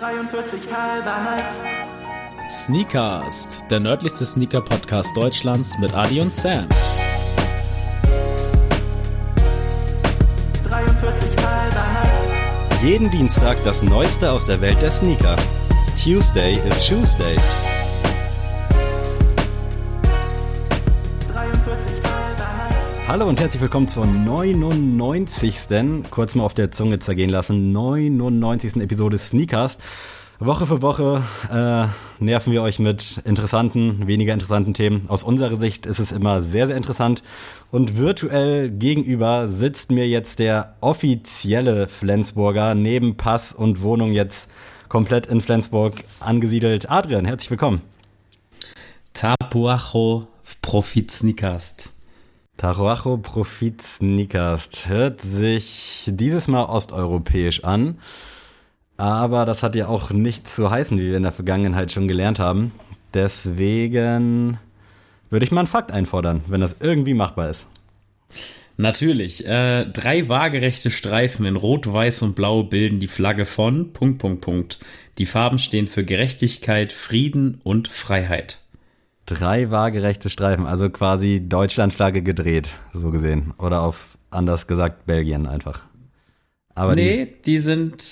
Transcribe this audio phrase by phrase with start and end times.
[0.00, 1.60] 43 halber nice.
[2.48, 6.66] Sneakast, der nördlichste Sneaker-Podcast Deutschlands mit Adi und Sam.
[10.66, 12.82] 43 halber nice.
[12.82, 15.36] Jeden Dienstag das Neueste aus der Welt der Sneaker.
[16.02, 17.36] Tuesday is Tuesday.
[23.10, 25.56] Hallo und herzlich willkommen zur 99.
[26.12, 28.76] kurz mal auf der Zunge zergehen lassen, 99.
[28.76, 29.78] Episode Sneakers.
[30.38, 35.06] Woche für Woche äh, nerven wir euch mit interessanten, weniger interessanten Themen.
[35.08, 37.24] Aus unserer Sicht ist es immer sehr, sehr interessant.
[37.72, 44.48] Und virtuell gegenüber sitzt mir jetzt der offizielle Flensburger, neben Pass und Wohnung jetzt
[44.88, 46.88] komplett in Flensburg angesiedelt.
[46.88, 47.80] Adrian, herzlich willkommen.
[49.14, 50.28] Tapuacho
[50.62, 51.99] Profit Sneakast.
[52.60, 57.96] Taroacho Profit Sneakers hört sich dieses Mal osteuropäisch an,
[58.98, 62.38] aber das hat ja auch nicht zu heißen, wie wir in der Vergangenheit schon gelernt
[62.38, 62.72] haben.
[63.14, 64.58] Deswegen
[65.30, 67.66] würde ich mal einen Fakt einfordern, wenn das irgendwie machbar ist.
[68.76, 69.46] Natürlich.
[69.46, 74.42] Äh, drei waagerechte Streifen in Rot, Weiß und Blau bilden die Flagge von Punkt, Punkt,
[74.42, 74.78] Punkt.
[75.16, 78.60] Die Farben stehen für Gerechtigkeit, Frieden und Freiheit.
[79.38, 83.54] Drei waagerechte Streifen, also quasi Deutschlandflagge gedreht, so gesehen.
[83.58, 85.80] Oder auf anders gesagt Belgien einfach.
[86.74, 88.02] Aber nee, die, sind.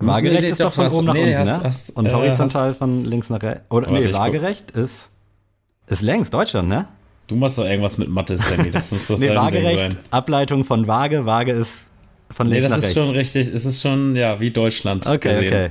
[0.00, 1.68] die waagerecht nee, ist doch von oben nach nee, unten, hast- ne?
[1.68, 3.62] hast- Und äh, horizontal hast- von links nach rechts.
[3.70, 4.20] Oder Warte, nee, guck.
[4.20, 5.08] waagerecht ist
[5.86, 6.86] ist längs Deutschland, ne?
[7.28, 8.70] Du machst doch irgendwas mit Mathe, Sammy.
[8.70, 9.96] Das muss doch Nee, Ding waagerecht, sein.
[10.10, 11.84] Ableitung von Waage, Waage ist
[12.30, 13.06] von Nee, links das nach ist rechts.
[13.08, 13.48] schon richtig.
[13.54, 15.06] Es ist schon, ja, wie Deutschland.
[15.06, 15.46] Okay, gesehen.
[15.48, 15.70] okay.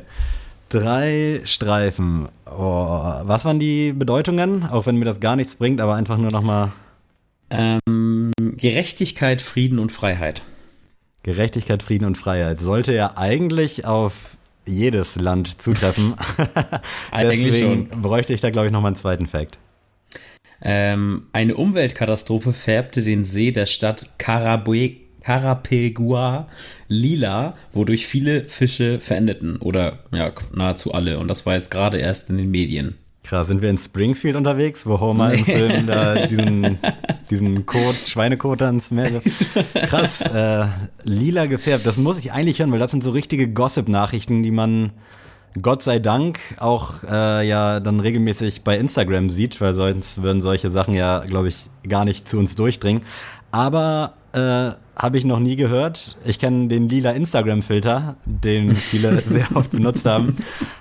[0.74, 2.30] Drei Streifen.
[2.48, 2.60] Oh,
[3.24, 4.64] was waren die Bedeutungen?
[4.66, 6.72] Auch wenn mir das gar nichts bringt, aber einfach nur nochmal
[7.52, 10.42] Ähm, Gerechtigkeit, Frieden und Freiheit.
[11.22, 12.60] Gerechtigkeit, Frieden und Freiheit.
[12.60, 14.36] Sollte ja eigentlich auf
[14.66, 16.16] jedes Land zutreffen.
[17.12, 18.02] Eigentlich Deswegen schon.
[18.02, 19.60] bräuchte ich da, glaube ich, nochmal einen zweiten Fact.
[20.64, 26.48] Ähm, eine Umweltkatastrophe färbte den See der Stadt Carabue- Carapegua
[26.88, 29.58] lila, wodurch viele Fische verendeten.
[29.58, 31.20] Oder ja, nahezu alle.
[31.20, 32.96] Und das war jetzt gerade erst in den Medien.
[33.24, 36.78] Krass, sind wir in Springfield unterwegs, wo Homer im Film da diesen,
[37.30, 39.22] diesen Kot, Schweinekot da ins Meer?
[39.74, 40.66] Krass, äh,
[41.04, 41.86] lila gefärbt.
[41.86, 44.92] Das muss ich eigentlich hören, weil das sind so richtige Gossip-Nachrichten, die man
[45.62, 50.70] Gott sei Dank auch äh, ja dann regelmäßig bei Instagram sieht, weil sonst würden solche
[50.70, 53.04] Sachen ja, glaube ich, gar nicht zu uns durchdringen.
[53.52, 56.18] Aber äh, habe ich noch nie gehört.
[56.24, 60.36] Ich kenne den lila Instagram-Filter, den viele sehr oft benutzt haben.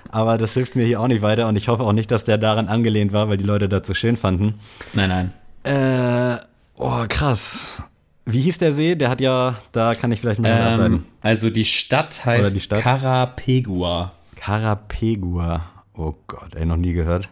[0.09, 2.37] Aber das hilft mir hier auch nicht weiter und ich hoffe auch nicht, dass der
[2.37, 4.55] daran angelehnt war, weil die Leute das so schön fanden.
[4.93, 5.33] Nein, nein.
[5.63, 6.37] Äh,
[6.75, 7.81] oh, krass.
[8.25, 8.95] Wie hieß der See?
[8.95, 11.05] Der hat ja, da kann ich vielleicht ein bisschen Ähm, ableiten.
[11.21, 12.81] also die Stadt heißt die Stadt?
[12.81, 14.11] Carapegua.
[14.35, 15.63] Carapegua.
[15.95, 17.29] Oh Gott, ey, noch nie gehört.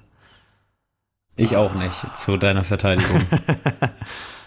[1.35, 3.21] Ich auch nicht, zu deiner Verteidigung.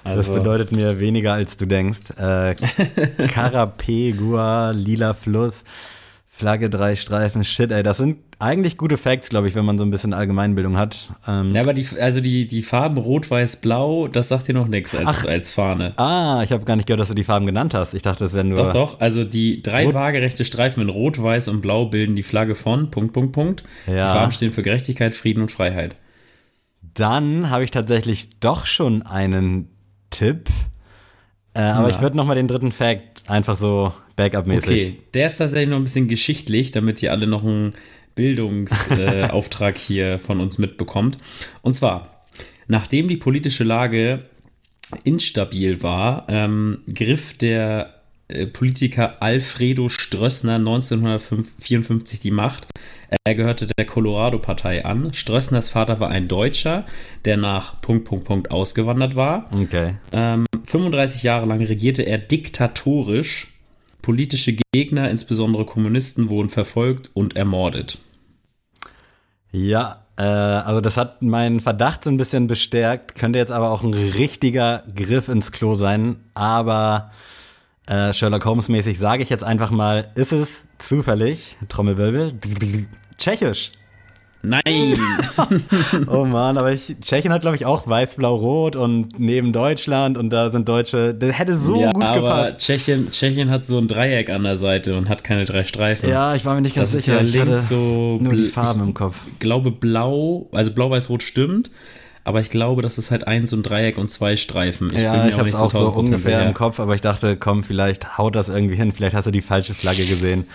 [0.04, 2.10] Das Also, bedeutet mir weniger, als du denkst.
[2.18, 2.54] Äh,
[3.28, 5.64] Carapegua, lila Fluss,
[6.28, 9.84] Flagge, drei Streifen, shit, ey, das sind eigentlich gute Facts, glaube ich, wenn man so
[9.84, 11.12] ein bisschen Allgemeinbildung hat.
[11.28, 14.66] Ähm, ja, aber die, also die, die Farben Rot, Weiß, Blau, das sagt dir noch
[14.66, 15.96] nichts als, als Fahne.
[15.96, 17.94] Ah, ich habe gar nicht gehört, dass du die Farben genannt hast.
[17.94, 18.56] Ich dachte, das wären nur.
[18.58, 19.00] Doch, doch.
[19.00, 22.90] Also die drei Rot- waagerechte Streifen in Rot, Weiß und Blau bilden die Flagge von
[22.90, 23.62] Punkt, Punkt, Punkt.
[23.86, 23.92] Ja.
[23.92, 25.94] Die Farben stehen für Gerechtigkeit, Frieden und Freiheit.
[26.82, 29.68] Dann habe ich tatsächlich doch schon einen
[30.14, 30.48] Tipp.
[31.54, 31.94] Äh, aber Ja.
[31.94, 34.70] ich würde noch mal den dritten Fact einfach so Backup-mäßig.
[34.70, 37.74] Okay, der ist tatsächlich noch ein bisschen geschichtlich, damit ihr alle noch einen
[38.14, 41.18] Bildungsauftrag äh, hier von uns mitbekommt.
[41.62, 42.22] Und zwar,
[42.68, 44.24] nachdem die politische Lage
[45.02, 47.94] instabil war, ähm, griff der
[48.28, 52.68] äh, Politiker Alfredo Strössner 1954 die Macht.
[53.24, 55.12] Er gehörte der Colorado-Partei an.
[55.12, 56.84] Strössners Vater war ein Deutscher,
[57.24, 59.50] der nach Punkt, Punkt, Punkt ausgewandert war.
[59.60, 59.94] Okay.
[60.12, 63.48] Ähm, 35 Jahre lang regierte er diktatorisch.
[64.02, 67.98] Politische Gegner, insbesondere Kommunisten, wurden verfolgt und ermordet.
[69.50, 73.14] Ja, äh, also das hat meinen Verdacht so ein bisschen bestärkt.
[73.14, 76.16] Könnte jetzt aber auch ein richtiger Griff ins Klo sein.
[76.34, 77.12] Aber
[77.86, 82.32] äh, Sherlock Holmes-mäßig sage ich jetzt einfach mal, ist es zufällig, Trommelwirbel,
[83.18, 83.72] tschechisch.
[84.44, 84.62] Nein!
[86.06, 90.18] Oh Mann, aber ich, Tschechien hat, glaube ich, auch weiß, blau, rot und neben Deutschland
[90.18, 92.58] und da sind Deutsche, das hätte so ja, gut aber gepasst.
[92.58, 96.08] Tschechien, Tschechien hat so ein Dreieck an der Seite und hat keine drei Streifen.
[96.08, 97.20] Ja, ich war mir nicht ganz das ist sicher.
[97.20, 98.18] ja ich links so.
[98.20, 99.16] nur die Farben im Kopf.
[99.32, 101.70] Ich glaube, blau, also blau, weiß, rot stimmt.
[102.24, 104.90] Aber ich glaube, das ist halt eins und Dreieck und zwei Streifen.
[104.94, 108.16] Ich ja, ich habe es auch so ungefähr im Kopf, aber ich dachte, komm, vielleicht
[108.16, 110.46] haut das irgendwie hin, vielleicht hast du die falsche Flagge gesehen.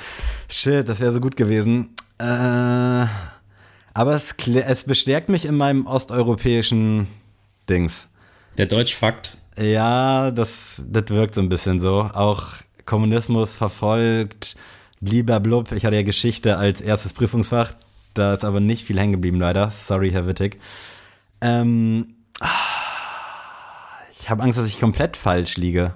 [0.50, 1.92] Shit, das wäre so gut gewesen.
[2.18, 7.08] Äh, aber es, es bestärkt mich in meinem osteuropäischen
[7.70, 8.08] Dings.
[8.58, 9.38] Der Deutschfakt.
[9.56, 12.10] Ja, das, das wirkt so ein bisschen so.
[12.14, 12.48] Auch
[12.86, 14.56] Kommunismus verfolgt,
[15.02, 15.72] blub.
[15.72, 17.74] Ich hatte ja Geschichte als erstes Prüfungsfach.
[18.16, 19.70] Da ist aber nicht viel hängen geblieben, leider.
[19.70, 20.60] Sorry, Herr Wittig.
[21.42, 22.16] Ähm,
[24.20, 25.96] ich habe Angst, dass ich komplett falsch liege.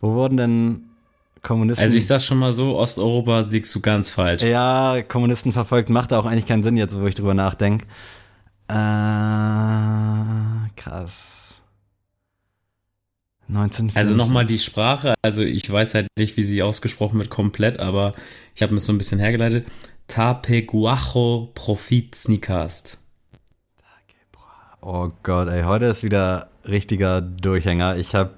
[0.00, 0.90] Wo wurden denn
[1.42, 1.82] Kommunisten.
[1.82, 4.42] Also ich sag schon mal so, Osteuropa liegst du ganz falsch.
[4.42, 7.86] Ja, Kommunisten verfolgt macht auch eigentlich keinen Sinn jetzt, wo ich drüber nachdenke.
[8.68, 8.74] Äh,
[10.76, 11.60] krass.
[13.48, 13.92] 19.
[13.94, 18.12] Also nochmal die Sprache, also ich weiß halt nicht, wie sie ausgesprochen wird komplett, aber
[18.54, 19.66] ich habe mir so ein bisschen hergeleitet.
[20.06, 22.98] Tapeguajo Profit Sneakast.
[24.82, 27.96] Oh Gott, ey, heute ist wieder richtiger Durchhänger.
[27.96, 28.30] Ich habe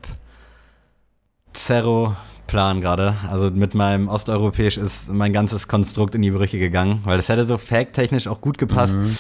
[1.53, 2.17] Zero
[2.49, 3.15] Plan gerade.
[3.31, 7.45] Also mit meinem Osteuropäisch ist mein ganzes Konstrukt in die Brüche gegangen, weil das hätte
[7.45, 8.97] so fact-technisch auch gut gepasst.
[8.97, 9.17] Mhm.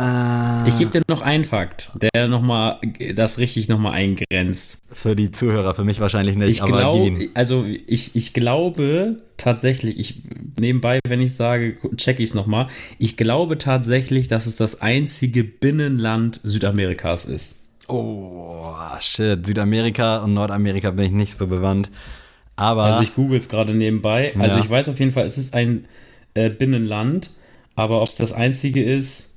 [0.00, 2.78] Äh, ich gebe dir noch einen Fakt, der nochmal
[3.14, 4.80] das richtig nochmal eingrenzt.
[4.92, 6.48] Für die Zuhörer, für mich wahrscheinlich nicht.
[6.48, 10.22] Ich glaube, also ich, ich glaube tatsächlich, ich
[10.58, 12.68] nebenbei, wenn ich sage, check ich es nochmal,
[12.98, 17.60] ich glaube tatsächlich, dass es das einzige Binnenland Südamerikas ist.
[17.86, 19.44] Oh, shit.
[19.44, 21.90] Südamerika und Nordamerika bin ich nicht so bewandt.
[22.56, 22.84] Aber.
[22.84, 24.32] Also ich google es gerade nebenbei.
[24.38, 24.64] Also ja.
[24.64, 25.86] ich weiß auf jeden Fall, es ist ein
[26.34, 27.30] äh, Binnenland,
[27.74, 29.29] aber ob es das einzige ist,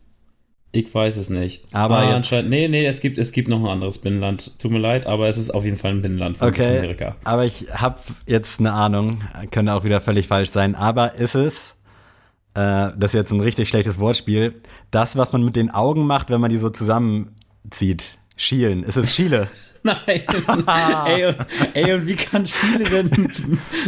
[0.75, 1.67] ich weiß es nicht.
[1.71, 4.57] Aber ah, anscheinend, nee, nee, es gibt, es gibt noch ein anderes Binnenland.
[4.59, 7.15] Tut mir leid, aber es ist auf jeden Fall ein Binnenland von okay, Amerika.
[7.23, 9.11] Aber ich habe jetzt eine Ahnung,
[9.51, 11.75] könnte auch wieder völlig falsch sein, aber ist es,
[12.55, 14.55] äh, das ist jetzt ein richtig schlechtes Wortspiel,
[14.89, 18.17] das, was man mit den Augen macht, wenn man die so zusammenzieht?
[18.35, 18.81] Schielen.
[18.81, 19.47] Ist es Chile?
[19.85, 19.97] Nein.
[20.07, 21.35] ey, und,
[21.73, 23.11] ey, und wie kann Chile denn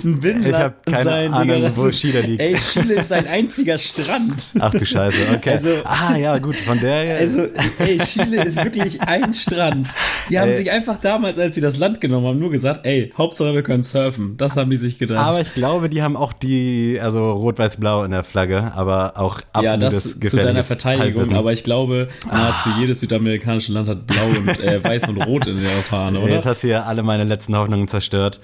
[0.03, 1.33] ein Binnenland ich hab keine sein?
[1.33, 2.41] Ahnung, Digga, wo ist, Chile liegt.
[2.41, 4.53] Ey, Chile ist ein einziger Strand.
[4.59, 5.51] Ach du Scheiße, okay.
[5.51, 7.17] Also, ah ja, gut, von der.
[7.17, 7.47] Also,
[7.79, 9.95] ey, Chile ist wirklich ein Strand.
[10.29, 10.57] Die haben ey.
[10.57, 13.83] sich einfach damals, als sie das Land genommen haben, nur gesagt, ey, Hauptsache wir können
[13.83, 14.35] surfen.
[14.35, 15.25] Das haben die sich gedacht.
[15.25, 20.05] Aber ich glaube, die haben auch die, also rot-weiß-blau in der Flagge, aber auch absolutes
[20.05, 21.35] Ja, das zu deiner Verteidigung, Halbwissen.
[21.35, 22.79] aber ich glaube, nahezu ah.
[22.81, 26.33] jedes südamerikanische Land hat blau und äh, weiß und rot in der fahren, oder?
[26.33, 28.39] Jetzt hast du ja alle meine letzten Hoffnungen zerstört.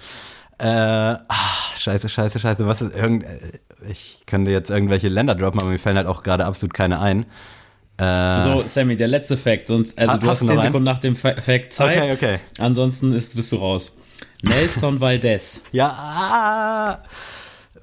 [0.57, 2.67] Äh, ach, scheiße, scheiße, scheiße.
[2.67, 3.25] Was ist irgend.
[3.89, 7.25] Ich könnte jetzt irgendwelche Länder droppen, aber mir fallen halt auch gerade absolut keine ein.
[7.97, 9.67] Äh, so, Sammy, der letzte Fact.
[9.67, 10.83] Sonst, also du hast 10 Sekunden einen?
[10.85, 11.97] nach dem Fact Zeit.
[11.97, 12.39] Okay, okay.
[12.59, 14.01] Ansonsten ist, bist du raus.
[14.43, 15.63] Nelson Valdez.
[15.71, 16.99] Ja, ah,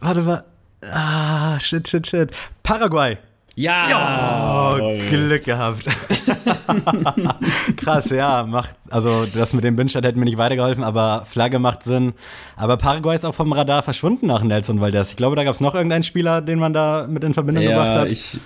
[0.00, 0.44] warte mal.
[0.82, 2.30] Ah, shit, shit, shit.
[2.62, 3.18] Paraguay.
[3.58, 4.76] Ja!
[4.78, 5.84] Oh, Glück gehabt.
[7.76, 11.82] Krass, ja, macht, also das mit dem Bindstadt hätte mir nicht weitergeholfen, aber Flagge macht
[11.82, 12.12] Sinn.
[12.56, 15.10] Aber Paraguay ist auch vom Radar verschwunden nach Nelson Valdez.
[15.10, 17.70] Ich glaube, da gab es noch irgendeinen Spieler, den man da mit in Verbindung ja,
[17.70, 18.12] gebracht hat.
[18.12, 18.38] Ich,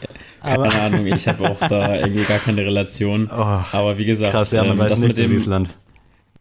[0.43, 3.29] keine aber, Ahnung, ich habe auch da irgendwie gar keine Relation.
[3.31, 5.71] Oh, aber wie gesagt, krass, ja, man ähm, weiß das nicht mit dem, in Land.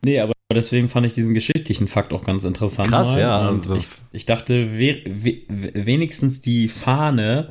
[0.02, 2.88] Nee, aber deswegen fand ich diesen geschichtlichen Fakt auch ganz interessant.
[2.88, 3.20] Krass, mal.
[3.20, 3.50] ja.
[3.50, 3.76] Und also.
[3.76, 7.50] ich, ich, dachte, we, we, wenigstens die Fahne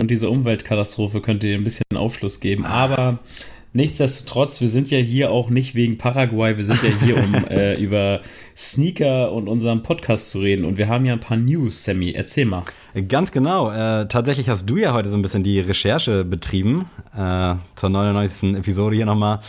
[0.00, 2.64] und diese Umweltkatastrophe könnte dir ein bisschen Aufschluss geben.
[2.64, 3.18] Aber
[3.72, 7.74] nichtsdestotrotz, wir sind ja hier auch nicht wegen Paraguay, wir sind ja hier, um äh,
[7.74, 8.20] über
[8.56, 10.64] Sneaker und unseren Podcast zu reden.
[10.64, 12.12] Und wir haben ja ein paar News, Sammy.
[12.12, 12.64] Erzähl mal.
[13.08, 13.70] Ganz genau.
[13.70, 16.86] Äh, tatsächlich hast du ja heute so ein bisschen die Recherche betrieben.
[17.16, 18.56] Äh, zur 99.
[18.56, 19.40] Episode hier nochmal.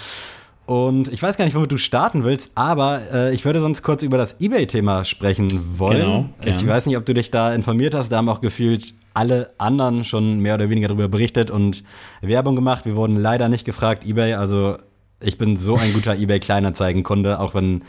[0.66, 4.02] Und ich weiß gar nicht, womit du starten willst, aber äh, ich würde sonst kurz
[4.02, 5.98] über das Ebay-Thema sprechen wollen.
[5.98, 6.56] Genau, gern.
[6.56, 8.10] ich weiß nicht, ob du dich da informiert hast.
[8.10, 11.84] Da haben auch gefühlt alle anderen schon mehr oder weniger darüber berichtet und
[12.22, 12.86] Werbung gemacht.
[12.86, 14.36] Wir wurden leider nicht gefragt, eBay.
[14.36, 14.78] Also
[15.22, 17.84] ich bin so ein guter eBay-Kleinanzeigenkunde, auch wenn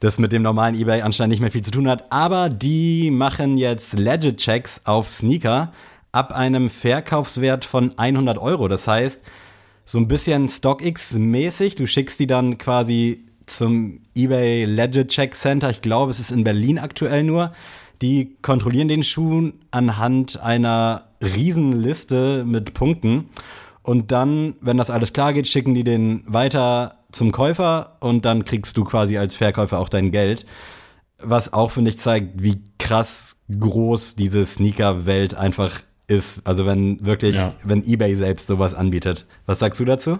[0.00, 2.12] das mit dem normalen eBay anscheinend nicht mehr viel zu tun hat.
[2.12, 5.72] Aber die machen jetzt Legit-Checks auf Sneaker
[6.12, 8.68] ab einem Verkaufswert von 100 Euro.
[8.68, 9.22] Das heißt,
[9.90, 11.74] so ein bisschen StockX-mäßig.
[11.74, 15.68] Du schickst die dann quasi zum eBay Legit Check Center.
[15.68, 17.50] Ich glaube, es ist in Berlin aktuell nur.
[18.00, 23.30] Die kontrollieren den Schuh anhand einer Riesenliste mit Punkten.
[23.82, 28.44] Und dann, wenn das alles klar geht, schicken die den weiter zum Käufer und dann
[28.44, 30.46] kriegst du quasi als Verkäufer auch dein Geld.
[31.18, 36.40] Was auch, finde ich, zeigt, wie krass groß diese Sneaker-Welt einfach ist.
[36.44, 37.54] Also wenn wirklich, ja.
[37.64, 39.26] wenn eBay selbst sowas anbietet.
[39.46, 40.18] Was sagst du dazu?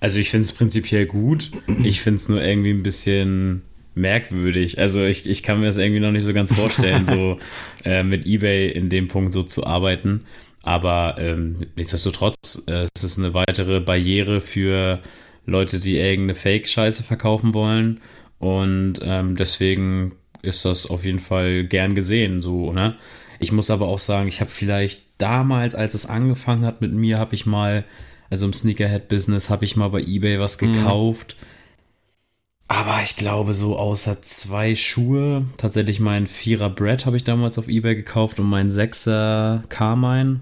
[0.00, 1.50] Also ich finde es prinzipiell gut.
[1.82, 3.62] Ich finde es nur irgendwie ein bisschen
[3.94, 4.78] merkwürdig.
[4.78, 7.38] Also ich, ich kann mir das irgendwie noch nicht so ganz vorstellen, so
[7.84, 10.24] äh, mit eBay in dem Punkt so zu arbeiten.
[10.62, 15.00] Aber ähm, nichtsdestotrotz, äh, es ist eine weitere Barriere für
[15.46, 18.00] Leute, die irgendeine Fake-Scheiße verkaufen wollen.
[18.38, 22.96] Und ähm, deswegen ist das auf jeden Fall gern gesehen, so, ne?
[23.38, 27.18] Ich muss aber auch sagen, ich habe vielleicht damals, als es angefangen hat mit mir,
[27.18, 27.84] habe ich mal,
[28.30, 31.36] also im Sneakerhead-Business, habe ich mal bei eBay was gekauft.
[32.68, 37.68] Aber ich glaube, so außer zwei Schuhe, tatsächlich mein Vierer Brett habe ich damals auf
[37.68, 40.40] eBay gekauft und mein Sechser Carmine.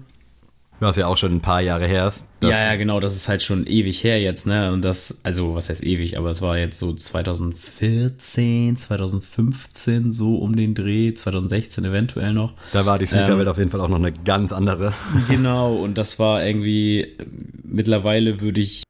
[0.79, 2.27] Was ja auch schon ein paar Jahre her ist.
[2.43, 4.71] Ja, ja, genau, das ist halt schon ewig her jetzt, ne?
[4.71, 10.55] Und das, also, was heißt ewig, aber es war jetzt so 2014, 2015, so um
[10.55, 12.53] den Dreh, 2016 eventuell noch.
[12.73, 14.93] Da war die Sneakerwelt Ähm, auf jeden Fall auch noch eine ganz andere.
[15.29, 17.15] Genau, und das war irgendwie,
[17.63, 18.83] mittlerweile würde ich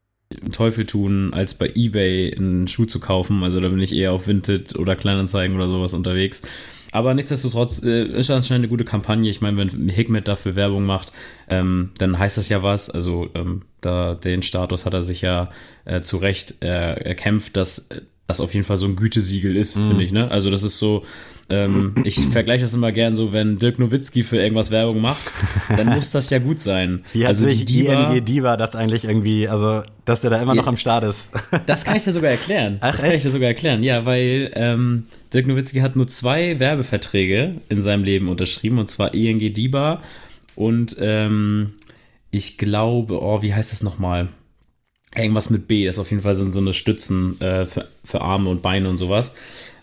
[0.52, 3.44] Teufel tun, als bei Ebay einen Schuh zu kaufen.
[3.44, 6.42] Also da bin ich eher auf Vinted oder Kleinanzeigen oder sowas unterwegs.
[6.96, 9.30] Aber nichtsdestotrotz äh, ist das anscheinend eine gute Kampagne.
[9.30, 11.12] Ich meine, wenn Hikmet dafür Werbung macht,
[11.50, 12.90] ähm, dann heißt das ja was.
[12.90, 15.50] Also ähm, da den Status hat er sich ja
[15.84, 17.90] äh, zu Recht äh, erkämpft, dass
[18.28, 19.88] das auf jeden Fall so ein Gütesiegel ist, Mhm.
[19.90, 20.14] finde ich.
[20.14, 20.32] Ne?
[20.32, 21.04] Also das ist so,
[21.50, 25.22] ähm, ich vergleiche das immer gern so, wenn Dirk Nowitzki für irgendwas Werbung macht,
[25.76, 27.04] dann muss das ja gut sein.
[27.14, 30.66] Wie hat also sich ING Diva das eigentlich irgendwie, also dass der da immer noch
[30.68, 31.30] am Start ist.
[31.66, 32.78] Das kann ich dir sogar erklären.
[32.80, 33.26] Ach, das kann ich echt?
[33.26, 38.30] dir sogar erklären, ja, weil ähm, Dirk Nowitzki hat nur zwei Werbeverträge in seinem Leben
[38.30, 40.02] unterschrieben, und zwar ING DIBA
[40.56, 41.74] und ähm,
[42.32, 44.30] ich glaube, oh, wie heißt das nochmal?
[45.14, 48.22] Irgendwas mit B, das ist auf jeden Fall so, so eine Stützen äh, für, für
[48.22, 49.34] Arme und Beine und sowas.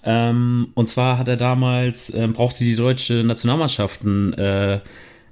[0.05, 4.81] Ähm, und zwar hat er damals, ähm, brauchte die deutsche Nationalmannschaften äh,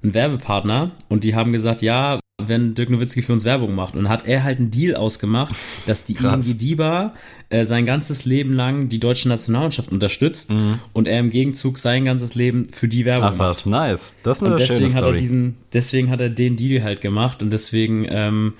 [0.02, 3.94] einen Werbepartner und die haben gesagt, ja, wenn Dirk Nowitzki für uns Werbung macht.
[3.96, 5.54] Und hat er halt einen Deal ausgemacht,
[5.86, 6.14] dass die.
[6.20, 7.12] ING DIBA
[7.48, 10.52] äh, sein ganzes Leben lang die deutsche Nationalmannschaft unterstützt
[10.92, 13.34] und er im Gegenzug sein ganzes Leben für die Werbung Mhm.
[13.34, 13.56] Ach macht.
[13.56, 14.16] was, nice.
[14.22, 17.42] Das ist eine Und deswegen hat er diesen, deswegen hat er den Deal halt gemacht
[17.42, 18.54] und deswegen ähm,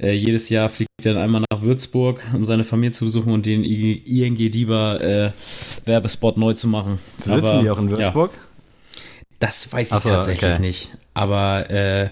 [0.00, 3.46] äh, jedes Jahr fliegt er dann einmal nach Würzburg, um seine Familie zu besuchen und
[3.46, 5.30] den I- ING DIBA äh,
[5.84, 6.98] Werbespot neu zu machen.
[7.18, 8.32] Sitzen Aber, die auch in Ja, Würzburg?
[9.38, 10.60] das weiß ich so, tatsächlich okay.
[10.60, 10.96] nicht.
[11.12, 12.08] Aber äh,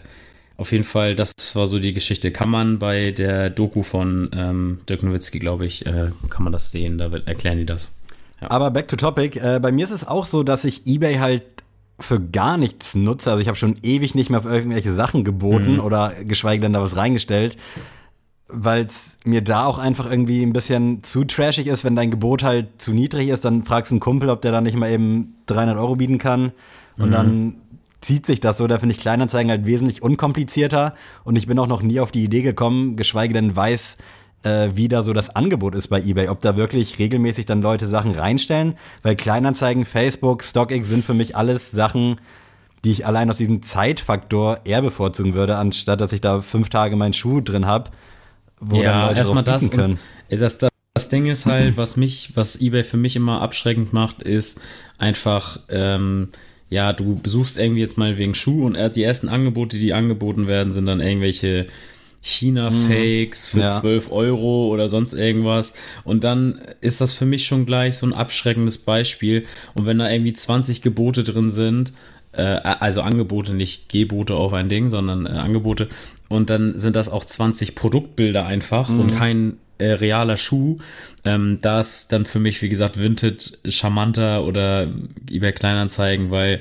[0.56, 2.30] auf jeden Fall, das war so die Geschichte.
[2.30, 6.70] Kann man bei der Doku von ähm, Dirk Nowitzki, glaube ich, äh, kann man das
[6.70, 6.98] sehen.
[6.98, 7.92] Da wird, erklären die das.
[8.40, 9.38] Aber back to topic.
[9.38, 11.44] Äh, bei mir ist es auch so, dass ich eBay halt
[12.00, 13.30] für gar nichts nutze.
[13.30, 16.82] Also ich habe schon ewig nicht mehr auf irgendwelche Sachen geboten oder geschweige denn da
[16.82, 17.56] was reingestellt,
[18.48, 22.42] weil es mir da auch einfach irgendwie ein bisschen zu trashig ist, wenn dein Gebot
[22.42, 25.36] halt zu niedrig ist, dann fragst du einen Kumpel, ob der da nicht mal eben
[25.46, 26.52] 300 Euro bieten kann
[26.98, 27.56] und dann
[28.02, 28.66] zieht sich das so.
[28.66, 30.94] Da finde ich Kleinanzeigen halt wesentlich unkomplizierter
[31.24, 33.96] und ich bin auch noch nie auf die Idee gekommen, geschweige denn weiß,
[34.42, 37.86] äh, wie da so das Angebot ist bei eBay, ob da wirklich regelmäßig dann Leute
[37.86, 42.20] Sachen reinstellen, weil Kleinanzeigen, Facebook, StockX sind für mich alles Sachen,
[42.84, 46.96] die ich allein aus diesem Zeitfaktor eher bevorzugen würde, anstatt dass ich da fünf Tage
[46.96, 47.90] meinen Schuh drin habe,
[48.58, 49.70] wo dann ja, Leute erstmal das.
[49.70, 49.98] können.
[50.30, 50.70] Und das, das.
[50.94, 54.60] Das Ding ist halt, was mich, was eBay für mich immer abschreckend macht, ist
[54.98, 56.28] einfach, ähm,
[56.72, 60.46] ja, du besuchst irgendwie jetzt mal wegen Schuh und er- die ersten Angebote, die angeboten
[60.46, 61.66] werden, sind dann irgendwelche
[62.22, 63.66] China-Fakes für Ja.
[63.66, 65.74] 12 Euro oder sonst irgendwas.
[66.04, 69.44] Und dann ist das für mich schon gleich so ein abschreckendes Beispiel.
[69.74, 71.92] Und wenn da irgendwie 20 Gebote drin sind,
[72.32, 75.88] äh, also Angebote, nicht Gebote auf ein Ding, sondern äh, Angebote.
[76.28, 80.78] Und dann sind das auch 20 Produktbilder einfach und kein äh, realer Schuh.
[81.24, 84.88] Ähm, da ist dann für mich, wie gesagt, Vinted charmanter oder
[85.30, 86.60] eBay Kleinanzeigen, weil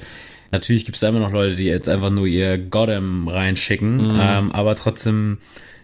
[0.51, 4.17] natürlich gibt es da immer noch Leute, die jetzt einfach nur ihr Goddam reinschicken.
[4.19, 5.37] Ähm, aber trotzdem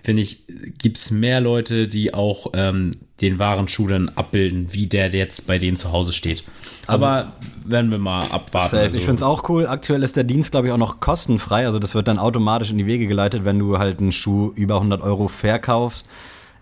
[0.04, 0.44] finde ich,
[0.78, 5.48] gibt es mehr Leute, die auch ähm, den wahren Schuh dann abbilden, wie der jetzt
[5.48, 6.44] bei denen zu Hause steht.
[6.86, 7.34] Aber
[7.66, 8.70] werden wir mal abwarten.
[8.70, 8.84] Safe.
[8.84, 9.68] Also, Ich finde es auch cool.
[9.68, 11.66] Aktuell ist der Dienst, glaube ich, auch noch kostenfrei.
[11.66, 14.76] Also das wird dann automatisch in die Wege geleitet, wenn du halt einen Schuh über
[14.76, 16.08] 100 Euro verkaufst.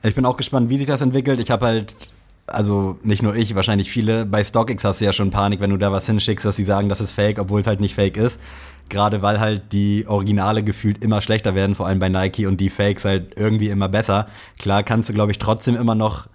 [0.03, 1.39] Ich bin auch gespannt, wie sich das entwickelt.
[1.39, 1.95] Ich habe halt,
[2.47, 4.25] also nicht nur ich, wahrscheinlich viele.
[4.25, 6.89] Bei StockX hast du ja schon Panik, wenn du da was hinschickst, dass sie sagen,
[6.89, 8.39] das ist fake, obwohl es halt nicht fake ist.
[8.89, 12.69] Gerade weil halt die Originale gefühlt immer schlechter werden, vor allem bei Nike und die
[12.69, 14.27] Fakes halt irgendwie immer besser.
[14.59, 16.27] Klar kannst du, glaube ich, trotzdem immer noch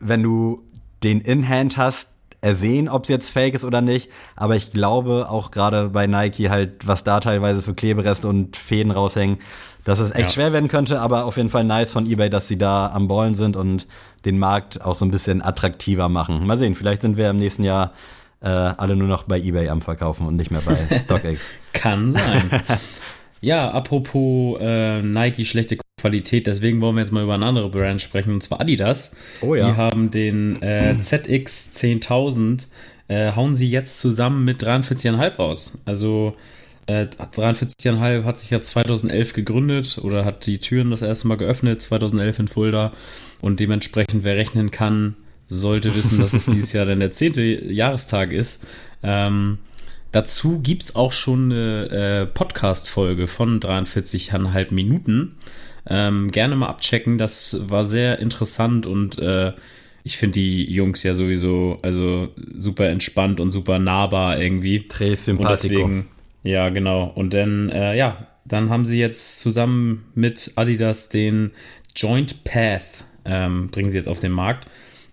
[0.00, 0.62] wenn du
[1.02, 4.10] den In-Hand hast, ersehen, ob es jetzt fake ist oder nicht.
[4.36, 8.92] Aber ich glaube auch gerade bei Nike halt, was da teilweise für Klebereste und Fäden
[8.92, 9.38] raushängen,
[9.84, 10.28] dass es echt Ja.
[10.28, 11.00] schwer werden könnte.
[11.00, 13.88] Aber auf jeden Fall nice von eBay, dass sie da am Ballen sind und
[14.24, 16.46] den Markt auch so ein bisschen attraktiver machen.
[16.46, 17.92] Mal sehen, vielleicht sind wir im nächsten Jahr
[18.40, 21.40] äh, alle nur noch bei eBay am Verkaufen und nicht mehr bei StockX.
[21.72, 22.50] Kann sein.
[23.40, 28.00] ja, apropos äh, Nike schlechte Qualität, deswegen wollen wir jetzt mal über eine andere Brand
[28.00, 29.16] sprechen, und zwar Adidas.
[29.40, 29.70] Oh ja.
[29.70, 32.68] Die haben den äh, ZX 10.000,
[33.08, 35.82] äh, hauen sie jetzt zusammen mit 43,5 raus.
[35.86, 36.34] Also
[36.88, 41.82] Äh, 43,5 hat sich ja 2011 gegründet oder hat die Türen das erste Mal geöffnet,
[41.82, 42.92] 2011 in Fulda.
[43.42, 45.14] Und dementsprechend, wer rechnen kann,
[45.48, 48.66] sollte wissen, dass es dieses Jahr dann der zehnte Jahrestag ist.
[49.02, 49.58] Ähm,
[50.12, 55.36] dazu gibt es auch schon eine äh, Podcast-Folge von 43,5 Minuten.
[55.88, 59.52] Ähm, gerne mal abchecken, das war sehr interessant und äh,
[60.04, 64.78] ich finde die Jungs ja sowieso also super entspannt und super nahbar irgendwie.
[64.80, 65.48] Und Sympathico.
[65.48, 66.06] deswegen,
[66.42, 67.12] ja, genau.
[67.14, 71.50] Und dann, äh, ja, dann haben sie jetzt zusammen mit Adidas den
[71.94, 74.66] Joint Path, ähm, bringen sie jetzt auf den Markt.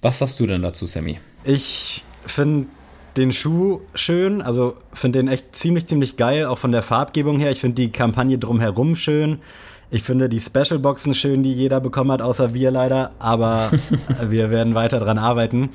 [0.06, 1.18] Was sagst du denn dazu, Sammy?
[1.46, 2.68] Ich finde
[3.18, 7.50] den Schuh schön, also finde den echt ziemlich, ziemlich geil, auch von der Farbgebung her.
[7.50, 9.40] Ich finde die Kampagne drumherum schön.
[9.90, 13.14] Ich finde die Special-Boxen schön, die jeder bekommen hat, außer wir leider.
[13.18, 13.72] Aber
[14.30, 15.72] wir werden weiter dran arbeiten.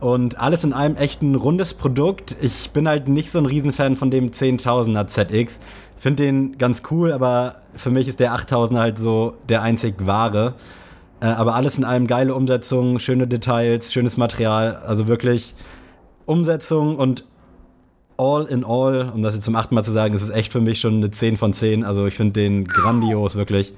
[0.00, 2.38] Und alles in allem echt ein rundes Produkt.
[2.40, 5.60] Ich bin halt nicht so ein Riesenfan von dem 10.000er ZX.
[5.98, 10.54] Finde den ganz cool, aber für mich ist der 8.000er halt so der einzig wahre.
[11.24, 14.76] Äh, aber alles in allem geile Umsetzung, schöne Details, schönes Material.
[14.76, 15.54] Also wirklich
[16.26, 17.24] Umsetzung und
[18.18, 20.60] all in all, um das jetzt zum achten Mal zu sagen, ist es echt für
[20.60, 21.82] mich schon eine 10 von 10.
[21.82, 23.72] Also ich finde den grandios, wirklich.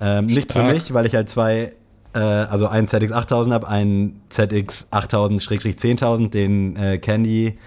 [0.00, 1.74] Ähm, nicht für mich, weil ich halt zwei,
[2.14, 7.58] äh, also einen ZX 8000 habe, einen ZX 8000-10000, den äh, Candy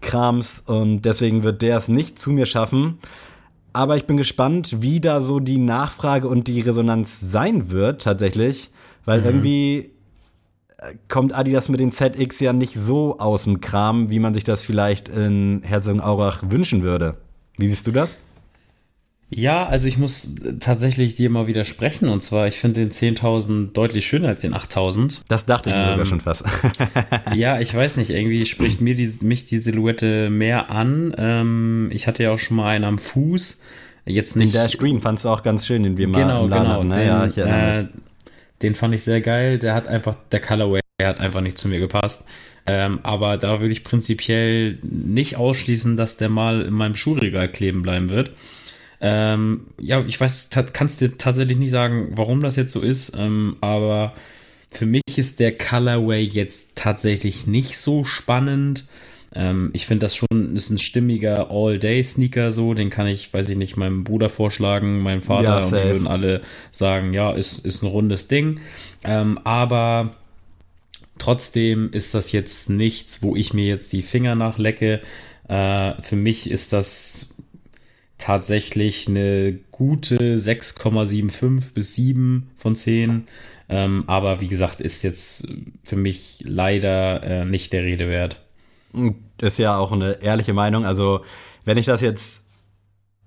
[0.00, 2.98] Krams und deswegen wird der es nicht zu mir schaffen.
[3.74, 8.70] Aber ich bin gespannt, wie da so die Nachfrage und die Resonanz sein wird, tatsächlich.
[9.04, 9.90] Weil irgendwie
[10.78, 14.44] äh, kommt Adidas mit den ZX ja nicht so aus dem Kram, wie man sich
[14.44, 17.16] das vielleicht in Herzogenaurach wünschen würde.
[17.58, 18.16] Wie siehst du das?
[19.34, 22.08] Ja, also ich muss tatsächlich dir mal widersprechen.
[22.08, 25.22] Und zwar, ich finde den 10.000 deutlich schöner als den 8.000.
[25.28, 26.44] Das dachte ich mir Ähm, sogar schon fast.
[27.34, 31.14] Ja, ich weiß nicht, irgendwie spricht mir die, mich die Silhouette mehr an.
[31.18, 33.62] Ähm, ich hatte ja auch schon mal einen am Fuß.
[34.06, 34.54] Jetzt Den nicht.
[34.54, 36.68] Dash Green fandst du auch ganz schön, den wir mal genau, genau.
[36.68, 36.80] hatten.
[36.82, 37.84] Den, Naja, ich erinnere äh,
[38.62, 39.58] den fand ich sehr geil.
[39.58, 42.26] Der hat einfach, der Colorway der hat einfach nicht zu mir gepasst.
[42.66, 47.82] Ähm, aber da würde ich prinzipiell nicht ausschließen, dass der mal in meinem Schuhregal kleben
[47.82, 48.30] bleiben wird.
[49.06, 53.54] Ähm, ja, ich weiß, kannst dir tatsächlich nicht sagen, warum das jetzt so ist, ähm,
[53.60, 54.14] aber
[54.70, 58.86] für mich ist der Colorway jetzt tatsächlich nicht so spannend.
[59.34, 63.58] Ähm, ich finde das schon ist ein stimmiger All-Day-Sneaker so, den kann ich, weiß ich
[63.58, 67.82] nicht, meinem Bruder vorschlagen, meinem Vater Ja, und die würden alle sagen, ja, ist, ist
[67.82, 68.60] ein rundes Ding.
[69.04, 70.14] Ähm, aber
[71.18, 75.02] trotzdem ist das jetzt nichts, wo ich mir jetzt die Finger nachlecke.
[75.46, 77.33] Äh, für mich ist das
[78.18, 83.26] tatsächlich eine gute 6,75 bis 7 von 10.
[83.68, 85.48] Ähm, aber wie gesagt, ist jetzt
[85.84, 88.42] für mich leider äh, nicht der Rede wert.
[89.40, 90.84] ist ja auch eine ehrliche Meinung.
[90.84, 91.24] Also,
[91.64, 92.44] wenn ich das jetzt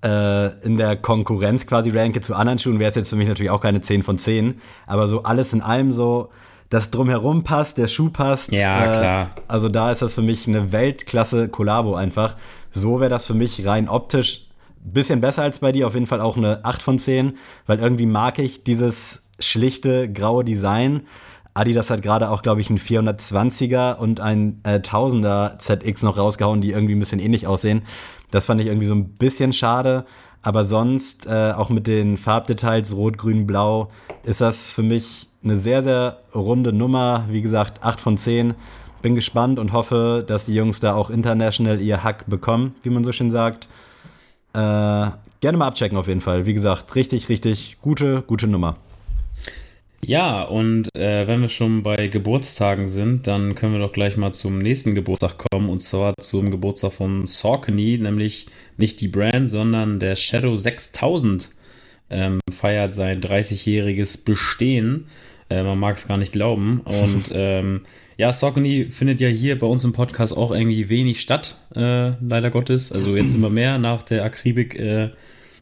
[0.03, 3.49] äh, in der Konkurrenz quasi ranke zu anderen Schuhen, wäre es jetzt für mich natürlich
[3.49, 4.61] auch keine 10 von 10.
[4.85, 6.29] Aber so alles in allem so,
[6.69, 8.51] das drumherum passt, der Schuh passt.
[8.51, 9.29] Ja, äh, klar.
[9.47, 12.35] Also da ist das für mich eine Weltklasse Kollabo einfach.
[12.71, 14.46] So wäre das für mich rein optisch
[14.91, 18.05] bisschen besser als bei dir, auf jeden Fall auch eine 8 von 10, weil irgendwie
[18.05, 21.01] mag ich dieses schlichte graue Design.
[21.53, 26.61] Adidas hat gerade auch, glaube ich, einen 420er und ein äh, 1000er ZX noch rausgehauen,
[26.61, 27.81] die irgendwie ein bisschen ähnlich aussehen.
[28.29, 30.05] Das fand ich irgendwie so ein bisschen schade.
[30.43, 33.89] Aber sonst, äh, auch mit den Farbdetails Rot, Grün, Blau,
[34.23, 37.25] ist das für mich eine sehr, sehr runde Nummer.
[37.29, 38.53] Wie gesagt, 8 von 10.
[39.01, 43.03] Bin gespannt und hoffe, dass die Jungs da auch international ihr Hack bekommen, wie man
[43.03, 43.67] so schön sagt.
[44.57, 46.47] Äh, gerne mal abchecken auf jeden Fall.
[46.47, 48.77] Wie gesagt, richtig, richtig gute, gute Nummer.
[50.03, 54.31] Ja, und äh, wenn wir schon bei Geburtstagen sind, dann können wir doch gleich mal
[54.31, 59.99] zum nächsten Geburtstag kommen und zwar zum Geburtstag von Saucony, nämlich nicht die Brand, sondern
[59.99, 61.51] der Shadow 6000
[62.09, 65.05] ähm, feiert sein 30-jähriges Bestehen.
[65.51, 66.81] Äh, man mag es gar nicht glauben.
[66.81, 67.81] Und ähm,
[68.17, 72.49] ja, Saucony findet ja hier bei uns im Podcast auch irgendwie wenig statt, äh, leider
[72.49, 72.91] Gottes.
[72.91, 74.75] Also jetzt immer mehr nach der Akribik.
[74.79, 75.11] Äh,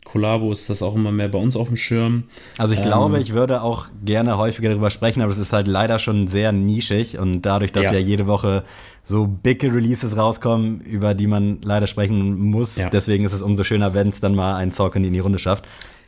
[0.06, 2.26] Kollabo ist das auch immer mehr bei uns auf dem Schirm.
[2.58, 6.00] Also ich glaube, ich würde auch gerne häufiger darüber sprechen, aber es ist halt leider
[6.00, 7.94] schon sehr nischig und dadurch, dass Ja.
[7.94, 8.64] ja, jede Woche
[9.04, 12.90] so bicke Releases rauskommen, über die man leider sprechen muss, Ja.
[12.90, 15.66] deswegen ist es umso schöner, wenn es dann mal ein Saucony in die Runde schafft.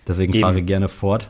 [0.07, 0.41] Deswegen Eben.
[0.43, 1.27] fahre gerne fort.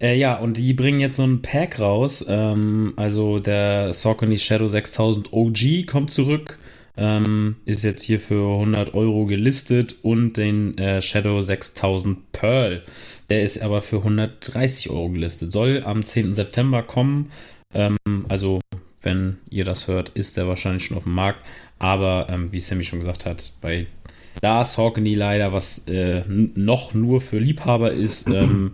[0.00, 2.24] Äh, ja, und die bringen jetzt so ein Pack raus.
[2.28, 6.58] Ähm, also der Saucony Shadow 6000 OG kommt zurück.
[6.96, 12.82] Ähm, ist jetzt hier für 100 Euro gelistet und den äh, Shadow 6000 Pearl.
[13.30, 15.50] Der ist aber für 130 Euro gelistet.
[15.50, 16.32] Soll am 10.
[16.32, 17.30] September kommen.
[17.74, 17.96] Ähm,
[18.28, 18.60] also,
[19.02, 21.44] wenn ihr das hört, ist der wahrscheinlich schon auf dem Markt.
[21.78, 23.86] Aber ähm, wie Sammy schon gesagt hat, bei
[24.40, 28.72] Da Saucony leider was äh, noch nur für Liebhaber ist, ähm,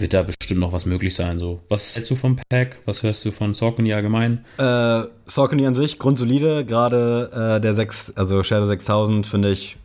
[0.00, 1.38] wird da bestimmt noch was möglich sein.
[1.38, 1.60] So.
[1.68, 2.78] Was hältst du vom Pack?
[2.84, 4.44] Was hörst du von Saucony allgemein?
[4.58, 9.76] Äh, Saucony an sich, grundsolide, gerade äh, der 6, also Shadow 6000 finde ich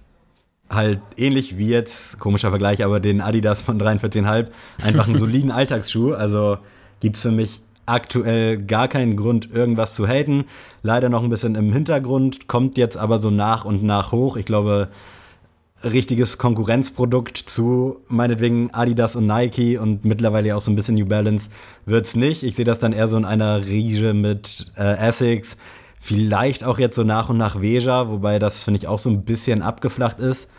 [0.69, 4.47] halt ähnlich wie jetzt, komischer Vergleich, aber den Adidas von 43,5,
[4.83, 6.13] einfach einen soliden Alltagsschuh.
[6.13, 6.57] Also
[6.99, 10.45] gibt es für mich aktuell gar keinen Grund, irgendwas zu haten.
[10.81, 14.37] Leider noch ein bisschen im Hintergrund, kommt jetzt aber so nach und nach hoch.
[14.37, 14.89] Ich glaube,
[15.83, 21.49] richtiges Konkurrenzprodukt zu meinetwegen Adidas und Nike und mittlerweile auch so ein bisschen New Balance
[21.85, 22.43] wird's nicht.
[22.43, 25.57] Ich sehe das dann eher so in einer Riege mit äh, Essex,
[25.99, 29.23] vielleicht auch jetzt so nach und nach Veja, wobei das finde ich auch so ein
[29.23, 30.49] bisschen abgeflacht ist.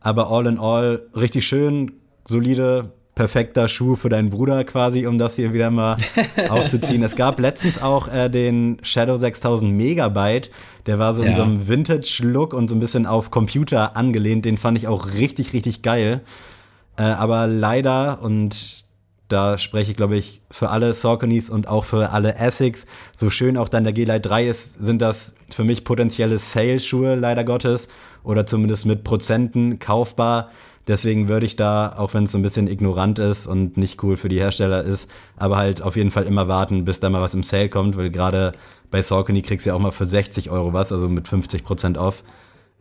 [0.00, 1.92] Aber all in all richtig schön,
[2.26, 5.96] solide, perfekter Schuh für deinen Bruder quasi, um das hier wieder mal
[6.48, 7.02] aufzuziehen.
[7.02, 10.50] Es gab letztens auch äh, den Shadow 6000 Megabyte,
[10.86, 11.30] der war so ja.
[11.30, 14.44] in so einem Vintage-Look und so ein bisschen auf Computer angelehnt.
[14.44, 16.22] Den fand ich auch richtig, richtig geil.
[16.96, 18.84] Äh, aber leider, und
[19.28, 22.84] da spreche ich, glaube ich, für alle Sauconys und auch für alle Essex,
[23.16, 27.44] so schön auch dann der G-Lite 3 ist, sind das für mich potenzielle Sales-Schuhe, leider
[27.44, 27.88] Gottes,
[28.22, 30.50] oder zumindest mit Prozenten kaufbar.
[30.86, 34.16] Deswegen würde ich da, auch wenn es so ein bisschen ignorant ist und nicht cool
[34.16, 37.34] für die Hersteller ist, aber halt auf jeden Fall immer warten, bis da mal was
[37.34, 38.52] im Sale kommt, weil gerade
[38.90, 41.96] bei Saucony kriegst du ja auch mal für 60 Euro was, also mit 50 Prozent
[41.96, 42.22] off.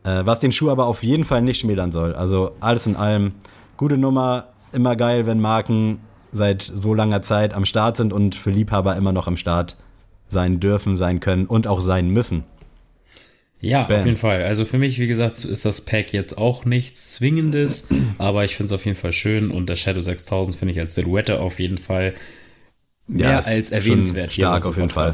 [0.04, 2.13] Äh, was den Schuh aber auf jeden Fall nicht schmälern soll.
[2.13, 3.32] Also alles in allem,
[3.78, 6.00] gute Nummer, immer geil, wenn Marken
[6.34, 9.78] seit so langer Zeit am Start sind und für Liebhaber immer noch am Start
[10.30, 12.44] sein dürfen, sein können und auch sein müssen.
[13.63, 13.99] Ja, Bam.
[13.99, 14.43] auf jeden Fall.
[14.43, 18.65] Also für mich, wie gesagt, ist das Pack jetzt auch nichts Zwingendes, aber ich finde
[18.65, 21.78] es auf jeden Fall schön und der Shadow 6000 finde ich als Silhouette auf jeden
[21.78, 22.13] Fall
[23.08, 25.13] mehr ja, als erwähnenswert hier stark auf jeden Fall.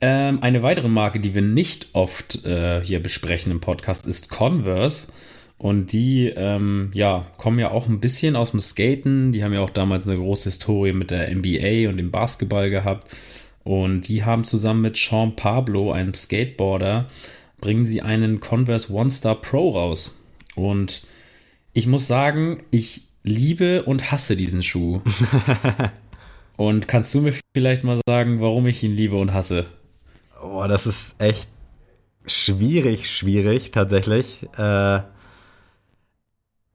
[0.00, 5.12] Ähm, eine weitere Marke, die wir nicht oft äh, hier besprechen im Podcast, ist Converse.
[5.56, 9.32] Und die, ähm, ja, kommen ja auch ein bisschen aus dem Skaten.
[9.32, 13.14] Die haben ja auch damals eine große Historie mit der NBA und dem Basketball gehabt.
[13.64, 17.08] Und die haben zusammen mit Sean Pablo, einem Skateboarder,
[17.60, 20.20] bringen sie einen Converse One Star Pro raus.
[20.54, 21.02] Und
[21.72, 25.00] ich muss sagen, ich liebe und hasse diesen Schuh.
[26.56, 29.64] und kannst du mir vielleicht mal sagen, warum ich ihn liebe und hasse?
[30.42, 31.48] Oh, das ist echt
[32.26, 34.42] schwierig, schwierig tatsächlich.
[34.58, 35.00] Äh,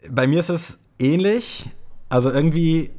[0.10, 1.66] bei mir ist es ähnlich.
[2.10, 2.90] Also irgendwie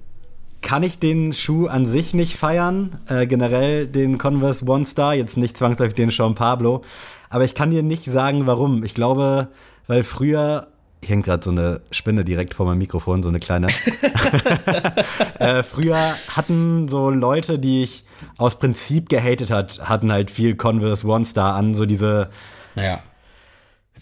[0.62, 3.01] kann ich den Schuh an sich nicht feiern.
[3.09, 6.83] Äh, generell den Converse One Star, jetzt nicht zwangsläufig den Sean Pablo.
[7.29, 8.85] Aber ich kann dir nicht sagen, warum.
[8.85, 9.49] Ich glaube,
[9.87, 10.68] weil früher
[11.03, 13.68] hier hängt gerade so eine Spinne direkt vor meinem Mikrofon, so eine kleine.
[15.38, 18.05] äh, früher hatten so Leute, die ich
[18.37, 22.29] aus Prinzip gehatet hat, hatten halt viel Converse One Star an, so diese
[22.75, 23.01] ja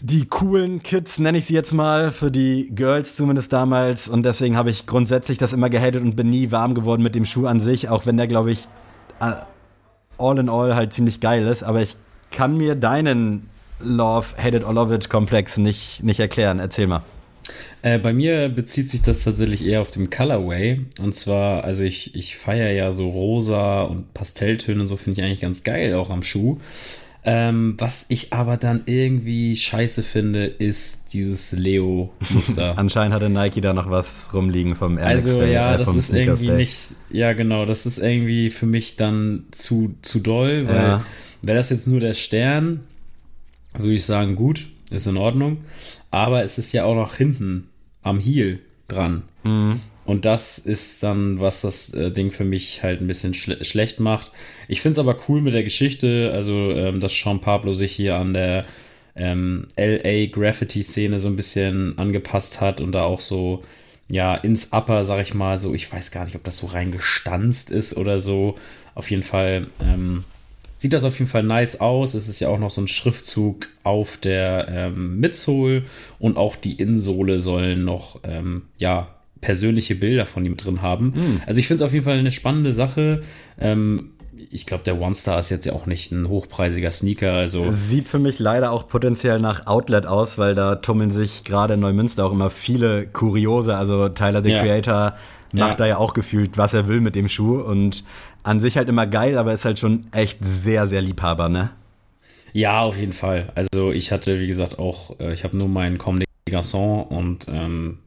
[0.01, 4.07] die coolen Kids, nenne ich sie jetzt mal, für die Girls zumindest damals.
[4.07, 7.25] Und deswegen habe ich grundsätzlich das immer gehatet und bin nie warm geworden mit dem
[7.25, 8.59] Schuh an sich, auch wenn der, glaube ich,
[9.19, 9.33] äh,
[10.17, 11.63] all in all halt ziemlich geil ist.
[11.63, 11.95] Aber ich
[12.31, 13.49] kann mir deinen
[13.81, 16.59] Love, Hate It or Love It Komplex nicht, nicht erklären.
[16.59, 17.03] Erzähl mal.
[17.81, 20.85] Äh, bei mir bezieht sich das tatsächlich eher auf den Colorway.
[20.99, 25.25] Und zwar, also ich, ich feiere ja so rosa und Pastelltöne und so, finde ich
[25.25, 26.57] eigentlich ganz geil, auch am Schuh.
[27.31, 32.75] Ähm, was ich aber dann irgendwie scheiße finde, ist dieses Leo-Muster.
[32.77, 36.07] Anscheinend hatte Nike da noch was rumliegen vom Air Also Day, ja, äh, das ist
[36.07, 36.55] Sneakers irgendwie Day.
[36.55, 36.79] nicht,
[37.11, 41.05] ja genau, das ist irgendwie für mich dann zu, zu doll, weil ja.
[41.43, 42.79] wäre das jetzt nur der Stern,
[43.77, 45.57] würde ich sagen, gut, ist in Ordnung.
[46.09, 47.69] Aber es ist ja auch noch hinten
[48.01, 49.21] am Heel dran.
[49.43, 49.81] Mhm.
[50.09, 53.99] Und das ist dann, was das äh, Ding für mich halt ein bisschen schle schlecht
[53.99, 54.31] macht.
[54.67, 58.15] Ich finde es aber cool mit der Geschichte, also ähm, dass Sean Pablo sich hier
[58.15, 58.65] an der
[59.15, 63.61] ähm, LA Graffiti-Szene so ein bisschen angepasst hat und da auch so,
[64.09, 67.69] ja, ins Upper, sag ich mal, so, ich weiß gar nicht, ob das so reingestanzt
[67.69, 68.57] ist oder so.
[68.95, 70.23] Auf jeden Fall ähm,
[70.75, 72.15] sieht das auf jeden Fall nice aus.
[72.15, 75.83] Es ist ja auch noch so ein Schriftzug auf der ähm, Midsole
[76.17, 81.13] und auch die Innensohle sollen noch, ähm, ja, persönliche Bilder von ihm drin haben.
[81.15, 81.41] Mhm.
[81.45, 83.21] Also ich finde es auf jeden Fall eine spannende Sache.
[83.59, 84.11] Ähm,
[84.51, 87.33] ich glaube, der One Star ist jetzt ja auch nicht ein hochpreisiger Sneaker.
[87.33, 91.75] Also Sieht für mich leider auch potenziell nach Outlet aus, weil da tummeln sich gerade
[91.75, 93.75] in Neumünster auch immer viele Kuriose.
[93.75, 94.61] Also Tyler the ja.
[94.61, 95.15] Creator
[95.53, 95.75] macht ja.
[95.75, 97.59] da ja auch gefühlt, was er will mit dem Schuh.
[97.59, 98.03] Und
[98.43, 101.71] an sich halt immer geil, aber ist halt schon echt sehr, sehr Liebhaber, ne?
[102.53, 103.51] Ja, auf jeden Fall.
[103.55, 107.47] Also ich hatte, wie gesagt, auch, äh, ich habe nur meinen Comme des Garçons und
[107.47, 107.99] ähm,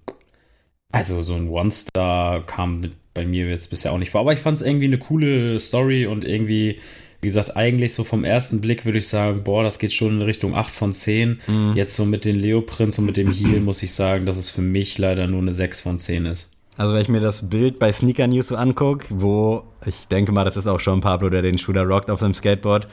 [0.93, 4.21] also so ein One-Star kam mit, bei mir jetzt bisher auch nicht vor.
[4.21, 6.79] Aber ich fand es irgendwie eine coole Story und irgendwie
[7.23, 10.23] Wie gesagt, eigentlich so vom ersten Blick würde ich sagen, boah, das geht schon in
[10.23, 11.41] Richtung 8 von 10.
[11.47, 11.73] Mhm.
[11.77, 14.61] Jetzt so mit den Leoprints und mit dem Heel muss ich sagen, dass es für
[14.61, 16.51] mich leider nur eine 6 von 10 ist.
[16.77, 20.45] Also wenn ich mir das Bild bei Sneaker News so angucke, wo ich denke mal,
[20.45, 22.89] das ist auch schon Pablo, der den Schuh da rockt auf seinem Skateboard,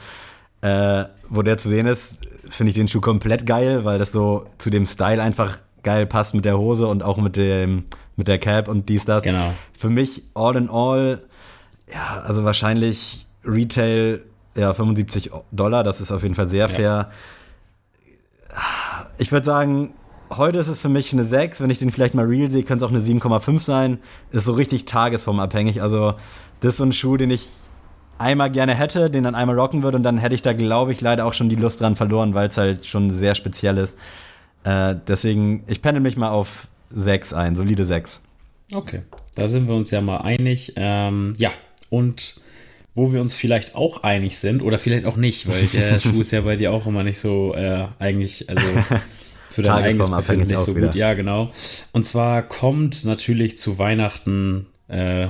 [0.62, 2.18] äh, wo der zu sehen ist,
[2.50, 6.34] finde ich den Schuh komplett geil, weil das so zu dem Style einfach geil passt
[6.34, 7.84] mit der Hose und auch mit dem
[8.16, 9.22] mit der Cap und dies das.
[9.22, 9.52] Genau.
[9.76, 11.22] Für mich all in all,
[11.92, 14.20] ja, also wahrscheinlich Retail
[14.56, 17.10] ja 75 Dollar, das ist auf jeden Fall sehr fair.
[19.18, 19.94] Ich würde sagen,
[20.30, 21.60] heute ist es für mich eine 6.
[21.60, 23.98] Wenn ich den vielleicht mal real sehe, könnte es auch eine 7,5 sein.
[24.32, 25.82] Ist so richtig tagesformabhängig.
[25.82, 26.14] Also,
[26.60, 27.48] das ist so ein Schuh, den ich
[28.18, 31.00] einmal gerne hätte, den dann einmal rocken würde und dann hätte ich da, glaube ich,
[31.00, 33.96] leider auch schon die Lust dran verloren, weil es halt schon sehr speziell ist.
[34.64, 38.20] Äh, deswegen, ich pendel mich mal auf 6 ein, solide 6.
[38.72, 39.02] Okay,
[39.34, 40.74] da sind wir uns ja mal einig.
[40.76, 41.50] Ähm, ja,
[41.88, 42.40] und
[42.94, 46.32] wo wir uns vielleicht auch einig sind oder vielleicht auch nicht, weil der Schuh ist
[46.32, 48.64] ja bei dir auch immer nicht so äh, eigentlich, also
[49.50, 50.88] für dein eigenes Befinden nicht so wieder.
[50.88, 50.96] gut.
[50.96, 51.50] Ja, genau.
[51.92, 55.28] Und zwar kommt natürlich zu Weihnachten, äh,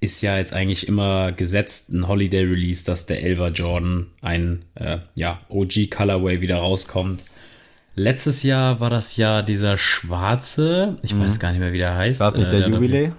[0.00, 4.98] ist ja jetzt eigentlich immer gesetzt ein Holiday Release, dass der Elva Jordan, ein äh,
[5.14, 7.24] ja, OG Colorway wieder rauskommt.
[7.94, 12.20] Letztes Jahr war das ja dieser schwarze, ich weiß gar nicht mehr, wie der heißt.
[12.20, 13.00] War es nicht äh, der auf Jubiläe?
[13.02, 13.14] jeden-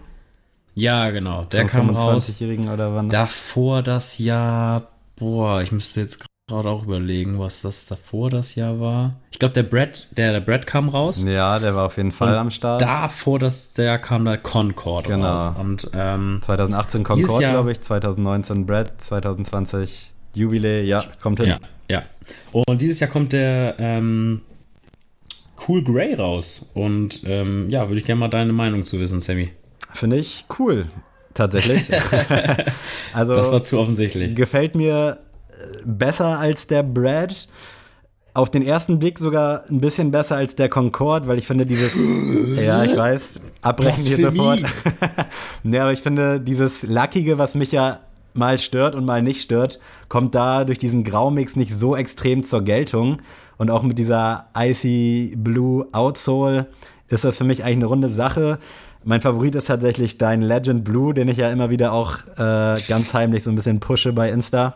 [0.75, 2.38] Ja, genau, der kam raus.
[2.38, 3.10] 25-Jährigen oder wann?
[3.10, 8.79] Davor das Jahr, boah, ich müsste jetzt gerade auch überlegen, was das davor das Jahr
[8.79, 9.15] war.
[9.31, 11.23] Ich glaube, der Brad, der, der Brad kam raus.
[11.27, 12.81] Ja, der war auf jeden Fall Und am Start.
[12.81, 15.27] Davor das der kam der Concord Genau.
[15.27, 15.55] raus.
[15.60, 21.49] Und ähm, 2018 Dieses Concord, Jahr- glaube ich, 2019 Brad, 2020 Jubiläe, ja, kommt hin.
[21.49, 21.57] ja,
[21.89, 22.03] ja.
[22.53, 24.41] Und dieses Jahr kommt der ähm,
[25.67, 26.71] Cool Grey raus.
[26.74, 29.52] Und ähm, ja, würde ich gerne mal deine Meinung zu wissen, Sammy.
[29.93, 30.86] Finde ich cool,
[31.34, 31.89] tatsächlich.
[33.13, 34.36] also Das war zu offensichtlich.
[34.36, 35.19] gefällt mir
[35.50, 35.54] äh,
[35.86, 37.47] besser als der Brad.
[38.34, 41.95] Auf den ersten Blick sogar ein bisschen besser als der Concorde, weil ich finde dieses,
[42.58, 44.38] ja, ich weiß, abbrechen hier Blasphemie.
[44.39, 44.63] sofort.
[45.63, 48.00] nee, aber ich finde dieses Lackige, was mich ja
[48.34, 52.62] mal stört und mal nicht stört, kommt da durch diesen Graumix nicht so extrem zur
[52.63, 53.21] Geltung.
[53.62, 56.65] Und auch mit dieser Icy Blue Outsole
[57.10, 58.58] ist das für mich eigentlich eine runde Sache.
[59.04, 63.13] Mein Favorit ist tatsächlich dein Legend Blue, den ich ja immer wieder auch äh, ganz
[63.13, 64.74] heimlich so ein bisschen pushe bei Insta.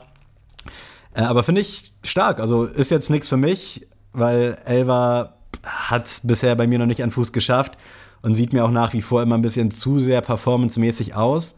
[1.15, 2.39] Äh, aber finde ich stark.
[2.39, 7.01] Also ist jetzt nichts für mich, weil Elva hat es bisher bei mir noch nicht
[7.01, 7.79] an Fuß geschafft
[8.21, 11.55] und sieht mir auch nach wie vor immer ein bisschen zu sehr performancemäßig aus.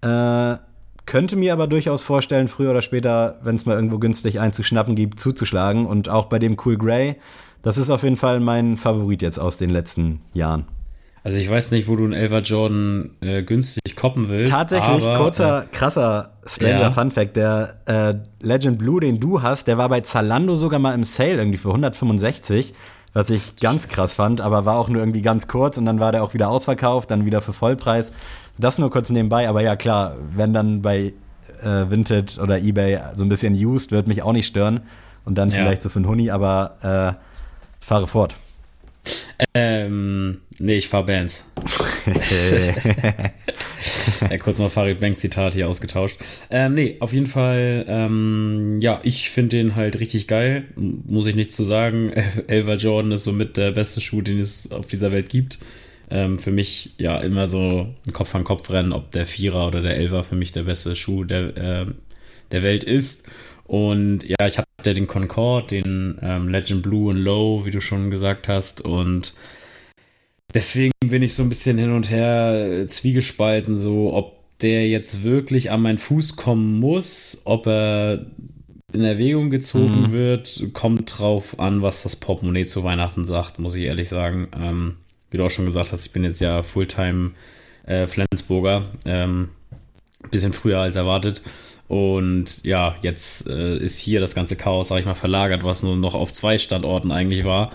[0.00, 0.56] Äh,
[1.06, 5.20] könnte mir aber durchaus vorstellen, früher oder später, wenn es mal irgendwo günstig einzuschnappen gibt,
[5.20, 5.86] zuzuschlagen.
[5.86, 7.16] Und auch bei dem Cool Grey,
[7.62, 10.66] das ist auf jeden Fall mein Favorit jetzt aus den letzten Jahren.
[11.24, 14.52] Also ich weiß nicht, wo du einen Elva Jordan äh, günstig koppen willst.
[14.52, 16.90] Tatsächlich, aber, kurzer, krasser Stranger ja.
[16.90, 18.14] Fun Fact, der äh,
[18.44, 21.70] Legend Blue, den du hast, der war bei Zalando sogar mal im Sale irgendwie für
[21.70, 22.74] 165,
[23.14, 26.12] was ich ganz krass fand, aber war auch nur irgendwie ganz kurz und dann war
[26.12, 28.12] der auch wieder ausverkauft, dann wieder für Vollpreis.
[28.58, 31.12] Das nur kurz nebenbei, aber ja klar, wenn dann bei
[31.62, 34.80] äh, Vinted oder Ebay so ein bisschen used, wird mich auch nicht stören
[35.24, 35.56] und dann Ja.
[35.56, 38.34] vielleicht so für einen Huni, aber äh, fahre fort.
[39.52, 41.50] Ähm, nee, ich fahr Bands.
[44.30, 46.18] ja, kurz mal Farid Bank Zitat hier ausgetauscht.
[46.50, 50.64] Ähm, nee, auf jeden Fall, ähm, ja, ich finde den halt richtig geil.
[50.76, 52.10] Muss ich nichts zu sagen.
[52.46, 55.58] Elva Jordan ist somit der beste Schuh, den es auf dieser Welt gibt.
[56.10, 59.80] Ähm, für mich ja immer so ein Kopf an Kopf rennen, ob der Vierer oder
[59.80, 61.94] der Elva für mich der beste Schuh der, ähm,
[62.52, 63.28] der Welt ist.
[63.64, 68.10] Und ja, ich hatte den Concorde, den ähm, Legend Blue und Low, wie du schon
[68.10, 68.82] gesagt hast.
[68.82, 69.34] Und
[70.54, 75.24] deswegen bin ich so ein bisschen hin und her äh, zwiegespalten, so ob der jetzt
[75.24, 78.26] wirklich an meinen Fuß kommen muss, ob er
[78.92, 80.12] in Erwägung gezogen Mhm.
[80.12, 84.48] wird, kommt drauf an, was das Portemonnaie zu Weihnachten sagt, muss ich ehrlich sagen.
[84.56, 84.96] Ähm,
[85.34, 87.32] wie du auch schon gesagt hast, ich bin jetzt ja Fulltime
[87.86, 89.48] äh, Flensburger, ähm,
[90.30, 91.42] bisschen früher als erwartet.
[91.88, 95.96] Und ja, jetzt äh, ist hier das ganze Chaos, sag ich mal, verlagert, was nur
[95.96, 97.70] noch auf zwei Standorten eigentlich war.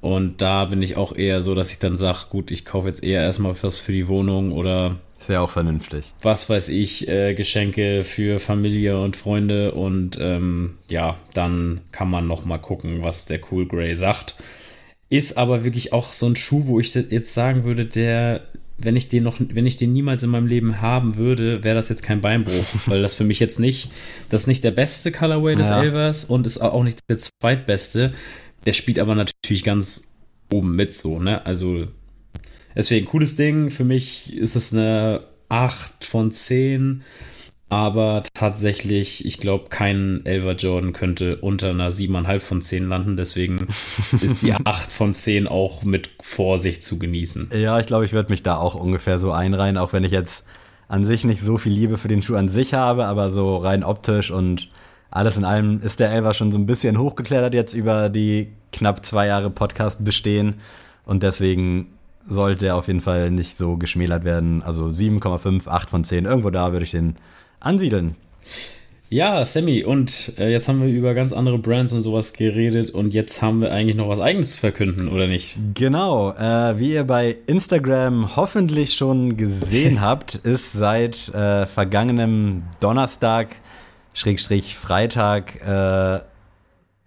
[0.00, 3.04] Und da bin ich auch eher so, dass ich dann sage, gut, ich kaufe jetzt
[3.04, 6.12] eher erstmal was für die Wohnung oder Ist ja auch vernünftig.
[6.20, 12.26] was weiß ich, äh, Geschenke für Familie und Freunde und ähm, ja, dann kann man
[12.26, 14.34] noch mal gucken, was der Cool Grey sagt.
[15.14, 18.42] Ist aber wirklich auch so ein Schuh, wo ich jetzt sagen würde, der,
[18.78, 21.88] wenn ich den noch, wenn ich den niemals in meinem Leben haben würde, wäre das
[21.88, 23.90] jetzt kein Beinbruch, weil das für mich jetzt nicht,
[24.28, 25.82] das ist nicht der beste Colorway des Ja.
[25.82, 28.12] Elvers und ist auch nicht der zweitbeste.
[28.66, 30.14] Der spielt aber natürlich ganz
[30.52, 31.44] oben mit so, ne?
[31.46, 31.86] Also
[32.76, 33.70] Deswegen, cooles Ding.
[33.70, 37.02] Für mich ist es eine 8 von 10.
[37.68, 43.16] Aber tatsächlich, ich glaube, kein Elver Jordan könnte unter einer 7,5 von 10 landen.
[43.16, 43.66] Deswegen
[44.20, 47.50] ist die 8 von 10 auch mit Vorsicht zu genießen.
[47.52, 50.44] Ja, ich glaube, ich würde mich da auch ungefähr so einreihen, auch wenn ich jetzt
[50.88, 53.82] an sich nicht so viel Liebe für den Schuh an sich habe, aber so rein
[53.82, 54.68] optisch und
[55.10, 59.04] alles in allem ist der Elver schon so ein bisschen hochgeklettert jetzt über die knapp
[59.06, 60.56] zwei Jahre Podcast bestehen
[61.06, 61.86] und deswegen
[62.28, 64.62] sollte er auf jeden Fall nicht so geschmälert werden.
[64.62, 67.16] Also 7,5, 8 von 10, irgendwo da würde ich den
[67.64, 68.16] ansiedeln.
[69.10, 73.12] Ja, Sammy, und äh, jetzt haben wir über ganz andere Brands und sowas geredet und
[73.12, 75.56] jetzt haben wir eigentlich noch was Eigenes zu verkünden, oder nicht?
[75.74, 83.54] Genau, äh, wie ihr bei Instagram hoffentlich schon gesehen habt, ist seit äh, vergangenem Donnerstag,
[84.14, 86.20] Schrägstrich Freitag, äh,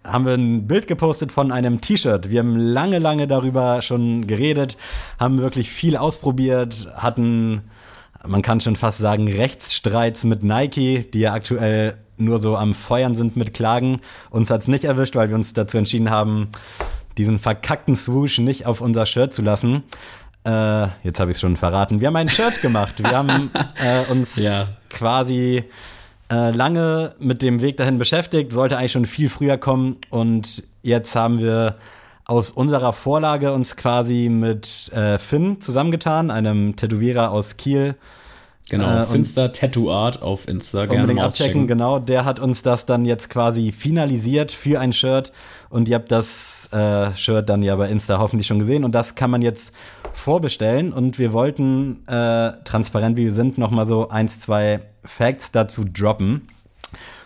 [0.04, 2.30] haben wir ein Bild gepostet von einem T-Shirt.
[2.30, 4.78] Wir haben lange, lange darüber schon geredet,
[5.18, 7.64] haben wirklich viel ausprobiert, hatten
[8.26, 13.14] man kann schon fast sagen, Rechtsstreits mit Nike, die ja aktuell nur so am Feuern
[13.14, 14.00] sind mit Klagen.
[14.30, 16.48] Uns hat es nicht erwischt, weil wir uns dazu entschieden haben,
[17.16, 19.84] diesen verkackten Swoosh nicht auf unser Shirt zu lassen.
[20.44, 22.00] Äh, jetzt habe ich es schon verraten.
[22.00, 22.94] Wir haben ein Shirt gemacht.
[22.98, 23.50] Wir haben
[23.82, 24.68] äh, uns ja.
[24.88, 25.64] quasi
[26.30, 29.96] äh, lange mit dem Weg dahin beschäftigt, sollte eigentlich schon viel früher kommen.
[30.10, 31.76] Und jetzt haben wir
[32.28, 37.96] aus unserer Vorlage uns quasi mit äh, Finn zusammengetan, einem Tätowierer aus Kiel.
[38.68, 41.00] Genau, äh, Finster Tattoo Art auf Instagram.
[41.00, 41.98] Unbedingt abchecken, genau.
[41.98, 45.32] Der hat uns das dann jetzt quasi finalisiert für ein Shirt.
[45.70, 48.84] Und ihr habt das äh, Shirt dann ja bei Insta hoffentlich schon gesehen.
[48.84, 49.72] Und das kann man jetzt
[50.12, 50.92] vorbestellen.
[50.92, 56.48] Und wir wollten, äh, transparent wie wir sind, nochmal so eins, zwei Facts dazu droppen.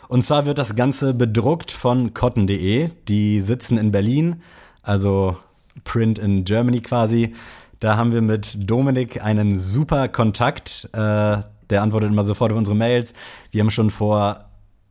[0.06, 2.90] Und zwar wird das Ganze bedruckt von cotton.de.
[3.08, 4.42] Die sitzen in Berlin
[4.82, 5.36] also
[5.84, 7.34] Print in Germany quasi.
[7.80, 10.88] Da haben wir mit Dominik einen super Kontakt.
[10.92, 11.38] Äh,
[11.70, 13.12] der antwortet immer sofort auf unsere Mails.
[13.50, 14.44] Wir haben schon vor,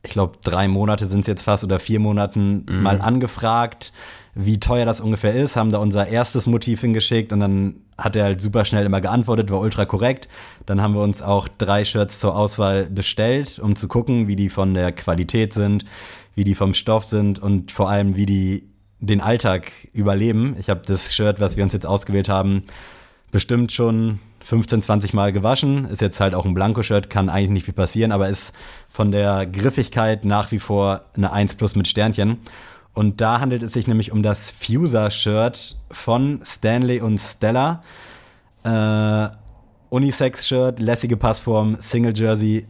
[0.03, 2.81] ich glaube, drei Monate sind es jetzt fast oder vier Monaten mhm.
[2.81, 3.93] mal angefragt,
[4.33, 8.23] wie teuer das ungefähr ist, haben da unser erstes Motiv hingeschickt und dann hat er
[8.23, 10.27] halt super schnell immer geantwortet, war ultra korrekt.
[10.65, 14.49] Dann haben wir uns auch drei Shirts zur Auswahl bestellt, um zu gucken, wie die
[14.49, 15.85] von der Qualität sind,
[16.33, 18.70] wie die vom Stoff sind und vor allem, wie die
[19.01, 20.55] den Alltag überleben.
[20.59, 22.63] Ich habe das Shirt, was wir uns jetzt ausgewählt haben,
[23.31, 25.89] bestimmt schon 15, 20 Mal gewaschen.
[25.89, 28.53] Ist jetzt halt auch ein Blanko-Shirt, kann eigentlich nicht viel passieren, aber ist
[28.89, 32.37] von der Griffigkeit nach wie vor eine 1 plus mit Sternchen.
[32.93, 37.83] Und da handelt es sich nämlich um das Fuser-Shirt von Stanley und Stella.
[38.63, 39.29] Äh,
[39.89, 42.67] Unisex-Shirt, lässige Passform, Single-Jersey,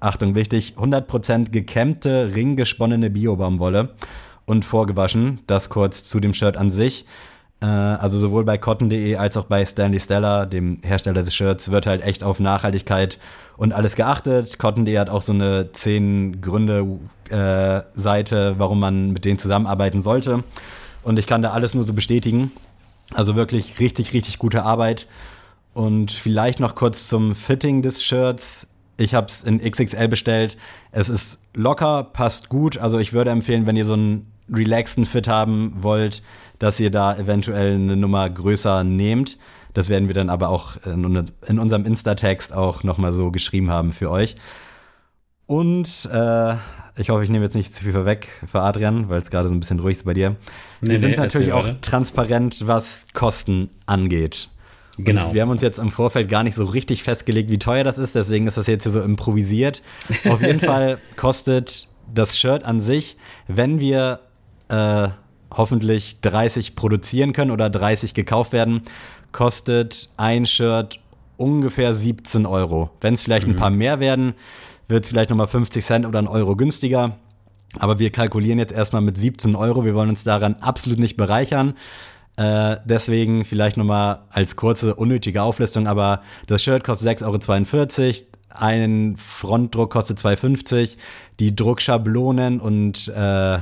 [0.00, 3.94] Achtung wichtig, 100% gekämmte, ringgesponnene Bio-Baumwolle
[4.46, 5.40] und vorgewaschen.
[5.46, 7.06] Das kurz zu dem Shirt an sich.
[7.60, 11.86] Äh, also sowohl bei cotton.de als auch bei Stanley Stella, dem Hersteller des Shirts, wird
[11.86, 13.18] halt echt auf Nachhaltigkeit
[13.56, 14.58] und alles geachtet.
[14.58, 16.98] Cotton.de hat auch so eine 10 Gründe
[17.30, 17.82] äh,
[18.58, 20.44] warum man mit denen zusammenarbeiten sollte.
[21.02, 22.50] Und ich kann da alles nur so bestätigen.
[23.12, 25.06] Also wirklich richtig, richtig gute Arbeit.
[25.72, 28.66] Und vielleicht noch kurz zum Fitting des Shirts.
[28.96, 30.56] Ich habe es in XXL bestellt.
[30.92, 32.78] Es ist locker, passt gut.
[32.78, 36.22] Also ich würde empfehlen, wenn ihr so einen relaxten Fit haben wollt,
[36.58, 39.38] dass ihr da eventuell eine Nummer größer nehmt.
[39.72, 43.92] Das werden wir dann aber auch in, in unserem Insta-Text auch nochmal so geschrieben haben
[43.92, 44.36] für euch.
[45.46, 46.54] Und äh,
[46.96, 49.54] ich hoffe, ich nehme jetzt nicht zu viel vorweg für Adrian, weil es gerade so
[49.54, 50.36] ein bisschen ruhig ist bei dir.
[50.80, 54.48] Nee, wir sind nee, natürlich auch transparent, was Kosten angeht.
[54.96, 55.26] Genau.
[55.26, 57.98] Und wir haben uns jetzt im Vorfeld gar nicht so richtig festgelegt, wie teuer das
[57.98, 59.82] ist, deswegen ist das jetzt hier so improvisiert.
[60.28, 63.16] Auf jeden Fall kostet das Shirt an sich,
[63.48, 64.20] wenn wir
[64.74, 65.08] äh,
[65.50, 68.82] hoffentlich 30 produzieren können oder 30 gekauft werden,
[69.32, 71.00] kostet ein Shirt
[71.36, 72.90] ungefähr 17 Euro.
[73.00, 73.54] Wenn es vielleicht mhm.
[73.54, 74.34] ein paar mehr werden,
[74.88, 77.16] wird es vielleicht nochmal 50 Cent oder ein Euro günstiger.
[77.78, 79.84] Aber wir kalkulieren jetzt erstmal mit 17 Euro.
[79.84, 81.74] Wir wollen uns daran absolut nicht bereichern.
[82.36, 89.16] Äh, deswegen vielleicht nochmal als kurze, unnötige Auflistung, aber das Shirt kostet 6,42 Euro, ein
[89.16, 90.96] Frontdruck kostet 2,50,
[91.38, 93.58] die Druckschablonen und äh,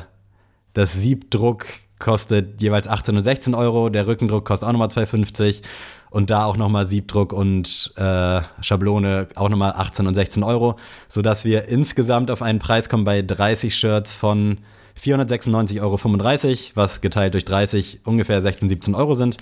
[0.73, 1.67] das Siebdruck
[1.99, 5.63] kostet jeweils 18 und 16 Euro, der Rückendruck kostet auch nochmal 2,50
[6.11, 10.77] und da auch nochmal Siebdruck und äh, Schablone auch nochmal 18 und 16 Euro,
[11.09, 14.59] sodass wir insgesamt auf einen Preis kommen bei 30 Shirts von
[15.01, 19.37] 496,35 Euro, was geteilt durch 30 ungefähr 16, 17 Euro sind.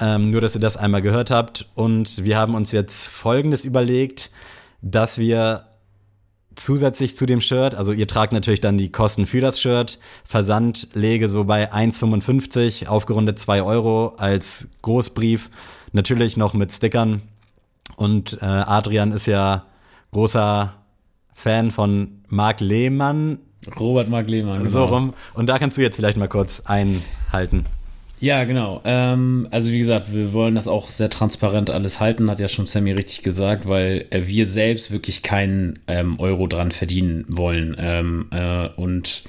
[0.00, 1.66] Ähm, nur, dass ihr das einmal gehört habt.
[1.74, 4.30] Und wir haben uns jetzt Folgendes überlegt,
[4.82, 5.67] dass wir
[6.58, 10.88] zusätzlich zu dem Shirt, also ihr tragt natürlich dann die Kosten für das Shirt, Versand
[10.94, 15.50] lege so bei 1,55, aufgerundet 2 Euro als Großbrief,
[15.92, 17.22] natürlich noch mit Stickern.
[17.96, 19.64] Und äh, Adrian ist ja
[20.12, 20.74] großer
[21.32, 23.38] Fan von Marc Lehmann,
[23.78, 24.68] Robert Mark Lehmann.
[24.68, 24.98] so genau.
[24.98, 25.14] rum.
[25.34, 27.64] Und da kannst du jetzt vielleicht mal kurz einhalten.
[28.20, 28.80] Ja, genau.
[28.84, 32.66] Ähm, also wie gesagt, wir wollen das auch sehr transparent alles halten, hat ja schon
[32.66, 37.76] Sammy richtig gesagt, weil äh, wir selbst wirklich keinen ähm, Euro dran verdienen wollen.
[37.78, 39.22] Ähm, äh, und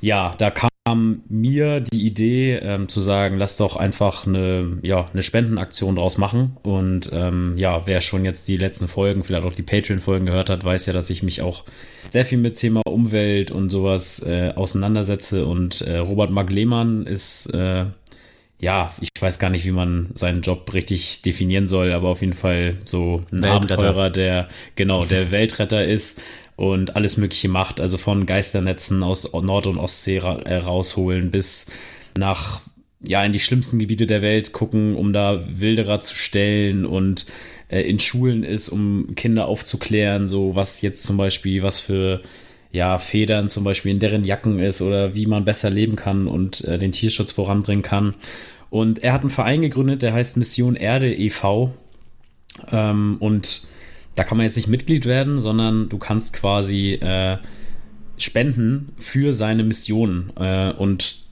[0.00, 5.22] ja, da kam mir die Idee ähm, zu sagen, lass doch einfach eine, ja, eine
[5.22, 6.56] Spendenaktion draus machen.
[6.62, 10.64] Und ähm, ja, wer schon jetzt die letzten Folgen, vielleicht auch die Patreon-Folgen gehört hat,
[10.64, 11.64] weiß ja, dass ich mich auch
[12.10, 15.46] sehr viel mit Thema Umwelt und sowas äh, auseinandersetze.
[15.46, 17.86] Und äh, Robert Mark Lehmann ist äh,
[18.64, 22.32] ja, ich weiß gar nicht, wie man seinen Job richtig definieren soll, aber auf jeden
[22.32, 23.74] Fall so ein Weltretter.
[23.74, 26.22] Abenteurer, der genau der Weltretter ist
[26.56, 31.66] und alles Mögliche macht, also von Geisternetzen aus Nord- und Ostsee ra äh, rausholen bis
[32.16, 32.62] nach
[33.02, 37.26] ja in die schlimmsten Gebiete der Welt gucken, um da Wilderer zu stellen und
[37.68, 42.22] äh, in Schulen ist, um Kinder aufzuklären, so was jetzt zum Beispiel, was für
[42.74, 46.64] ja, Federn zum Beispiel in deren Jacken ist oder wie man besser leben kann und
[46.64, 48.14] äh, den Tierschutz voranbringen kann.
[48.70, 51.72] Und er hat einen Verein gegründet, der heißt Mission Erde e.V.
[52.70, 53.66] Ähm, und
[54.14, 57.38] da kann man jetzt nicht Mitglied werden, sondern du kannst quasi äh,
[58.16, 60.32] spenden für seine Mission.
[60.36, 61.23] Äh, und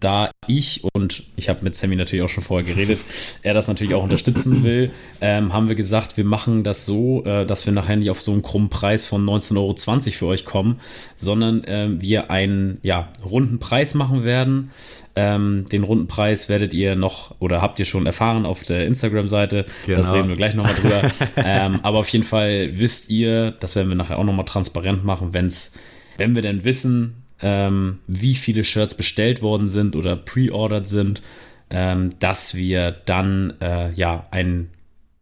[0.00, 2.98] da ich und ich habe mit Sammy natürlich auch schon vorher geredet,
[3.42, 4.90] er das natürlich auch unterstützen will,
[5.20, 8.32] ähm, haben wir gesagt, wir machen das so, äh, dass wir nachher nicht auf so
[8.32, 9.74] einen krummen Preis von 19,20 Euro
[10.12, 10.80] für euch kommen,
[11.16, 14.70] sondern ähm, wir einen ja, runden Preis machen werden.
[15.18, 19.64] Ähm, den runden Preis werdet ihr noch oder habt ihr schon erfahren auf der Instagram-Seite.
[19.64, 20.12] Das Genau.
[20.12, 21.10] reden wir gleich nochmal drüber.
[21.36, 25.32] ähm, aber auf jeden Fall wisst ihr, das werden wir nachher auch nochmal transparent machen,
[25.32, 25.72] wenn's,
[26.18, 31.22] wenn wir denn wissen, ähm, wie viele Shirts bestellt worden sind oder pre-ordered sind,
[31.70, 34.70] ähm, dass wir dann äh, ja einen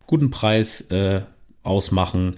[0.06, 1.22] guten Preis äh,
[1.62, 2.36] ausmachen,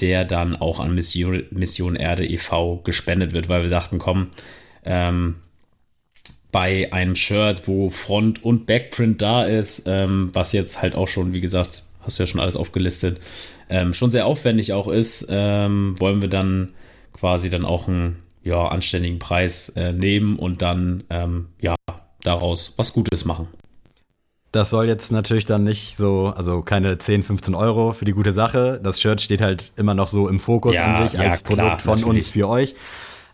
[0.00, 2.78] der dann auch an Mission, Mission Erde e.V.
[2.78, 4.28] gespendet wird, weil wir dachten, komm,
[4.84, 5.36] ähm,
[6.50, 11.32] bei einem Shirt, wo Front- und Backprint da ist, ähm, was jetzt halt auch schon,
[11.32, 13.20] wie gesagt, hast du ja schon alles aufgelistet,
[13.70, 16.74] ähm, schon sehr aufwendig auch ist, ähm, wollen wir dann
[17.12, 21.74] quasi dann auch einen ja, anständigen Preis äh, nehmen und dann ähm, ja
[22.22, 23.48] daraus was Gutes machen.
[24.52, 28.32] Das soll jetzt natürlich dann nicht so, also keine 10, 15 Euro für die gute
[28.32, 28.78] Sache.
[28.82, 31.56] Das Shirt steht halt immer noch so im Fokus Ja, an sich ja, als klar,
[31.58, 32.16] Produkt von natürlich.
[32.24, 32.74] uns für euch.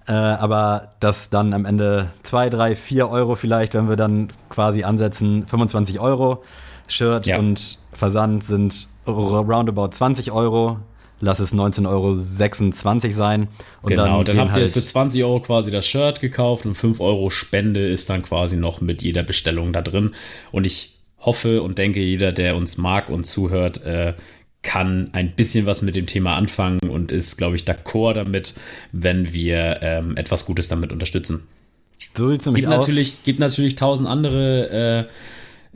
[0.06, 4.84] Äh, aber das dann am Ende 2, 3, 4 Euro vielleicht, wenn wir dann quasi
[4.84, 6.44] ansetzen, 25 Euro.
[6.86, 7.38] Shirt Ja.
[7.38, 10.78] und Versand sind roundabout 20 Euro.
[11.20, 13.48] Lass es 19,26 Euro sein.
[13.82, 16.76] Und genau, dann, gehen habt ihr halt- für 20 Euro quasi das Shirt gekauft und
[16.76, 20.12] 5 Euro Spende ist dann quasi noch mit jeder Bestellung da drin.
[20.52, 24.14] Und ich hoffe und denke, jeder, der uns mag und zuhört, äh,
[24.62, 28.54] kann ein bisschen was mit dem Thema anfangen und ist, glaube ich, d'accord damit,
[28.92, 31.42] wenn wir ähm, etwas Gutes damit unterstützen.
[32.16, 32.80] so sieht's nämlich Gibt aus.
[32.80, 35.12] natürlich, gibt natürlich tausend andere äh,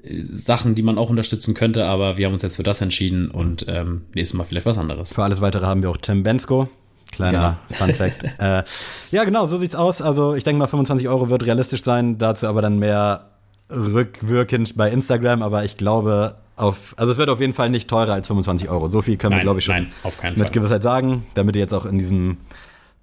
[0.03, 3.67] Sachen, die man auch unterstützen könnte, aber wir haben uns jetzt für das entschieden und
[3.69, 5.15] ähm, nächstes Mal vielleicht was anderes.
[5.15, 6.69] Für alles weitere haben wir auch Tim Bensko.
[7.13, 8.25] Kleiner Fun Fact.
[8.39, 8.63] äh,
[9.11, 10.01] ja, genau, so sieht's aus.
[10.01, 13.33] Also ich denke mal, 25 Euro wird realistisch sein, dazu aber dann mehr
[13.71, 18.15] rückwirkend bei Instagram, aber ich glaube, auf, also es wird auf jeden Fall nicht teurer
[18.15, 18.89] als 25 Euro.
[18.89, 19.89] So viel können wir, Nein, glaube ich, schon
[20.23, 20.53] nein, mit.
[20.53, 22.39] Gewissheit sagen, damit ihr jetzt auch in diesem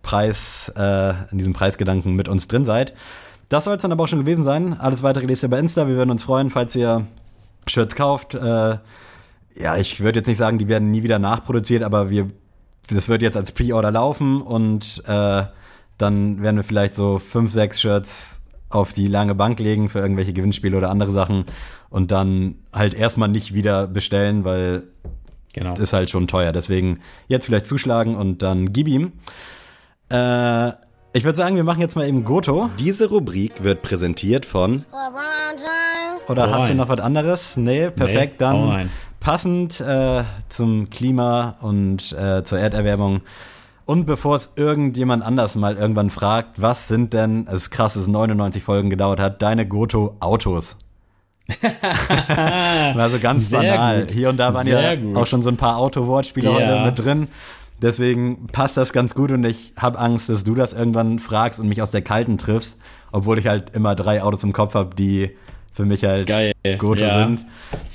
[0.01, 2.93] Preis, äh, in diesem Preisgedanken mit uns drin seid.
[3.49, 4.79] Das soll es dann aber auch schon gewesen sein.
[4.79, 5.87] Alles weitere lest ihr bei Insta.
[5.87, 7.07] Wir würden uns freuen, falls ihr
[7.67, 8.35] Shirts kauft.
[8.35, 8.77] Äh,
[9.55, 12.27] ja, ich würde jetzt nicht sagen, die werden nie wieder nachproduziert, aber wir,
[12.89, 15.43] das wird jetzt als Pre-Order laufen und äh,
[15.97, 18.39] dann werden wir vielleicht so fünf, sechs Shirts
[18.69, 21.45] auf die lange Bank legen für irgendwelche Gewinnspiele oder andere Sachen
[21.89, 24.83] und dann halt erstmal nicht wieder bestellen, weil
[25.53, 25.73] Genau.
[25.73, 26.51] ist halt schon teuer.
[26.51, 29.13] Deswegen jetzt vielleicht zuschlagen und dann gib ihm.
[30.09, 30.71] Äh,
[31.13, 32.69] ich würde sagen, wir machen jetzt mal eben Goto.
[32.79, 34.85] Diese Rubrik wird präsentiert von.
[36.27, 37.57] Oder Hau hast du noch was anderes?
[37.57, 38.33] Nee, perfekt.
[38.33, 38.89] Nee, dann rein.
[39.19, 43.21] passend äh, zum Klima und äh, zur Erderwärmung.
[43.85, 48.03] Und bevor es irgendjemand anders mal irgendwann fragt, was sind denn, es ist krass, dass
[48.03, 50.77] es 99 Folgen gedauert hat, deine Goto-Autos?
[51.59, 54.01] War so ganz Sehr banal.
[54.01, 54.11] gut.
[54.11, 55.17] Hier und da waren Sehr ja gut.
[55.17, 56.55] auch schon so ein paar Auto-Wortspiele Ja.
[56.55, 57.27] heute mit drin.
[57.81, 61.67] Deswegen passt das ganz gut und ich habe Angst, dass du das irgendwann fragst und
[61.67, 62.77] mich aus der Kalten triffst,
[63.11, 65.31] obwohl ich halt immer drei Autos im Kopf habe, die
[65.73, 67.19] für mich halt Geil, Goto ja.
[67.19, 67.45] sind.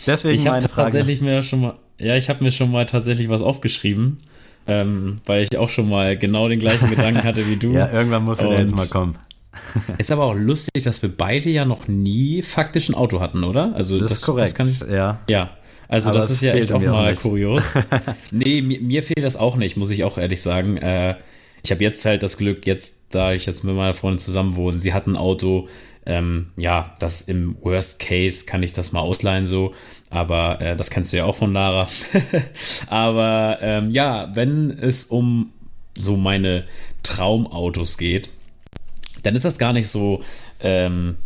[0.06, 0.86] Deswegen Ich habe meine Frage.
[0.86, 4.18] tatsächlich mir schon mal, ja, ich habe mir schon mal tatsächlich was aufgeschrieben,
[4.66, 7.72] ähm, weil ich auch schon mal genau den gleichen Gedanken hatte wie du.
[7.72, 9.18] Ja, irgendwann muss der jetzt mal kommen.
[9.98, 13.72] Ist aber auch lustig, dass wir beide ja noch nie faktisch ein Auto hatten, oder?
[13.74, 14.54] Also Das, ist korrekt.
[14.54, 15.18] kann ich, ja.
[15.28, 15.50] ja.
[15.94, 17.22] Also Aber das ist ja echt auch auch mal nicht.
[17.22, 17.74] kurios.
[18.32, 20.76] nee, mir, mir fehlt das auch nicht, muss ich auch ehrlich sagen.
[20.76, 21.14] Äh,
[21.62, 24.80] ich habe jetzt halt das Glück, jetzt, da ich jetzt mit meiner Freundin zusammen wohne,
[24.80, 25.68] sie hat ein Auto,
[26.04, 29.72] ähm, ja, das im Worst Case kann ich das mal ausleihen so,
[30.10, 31.86] aber äh, das kennst du ja auch von Lara.
[32.88, 35.52] aber ähm, ja, wenn es um
[35.96, 36.64] so meine
[37.04, 38.30] Traumautos geht,
[39.22, 40.24] dann ist das gar nicht so,
[40.58, 41.16] ähm,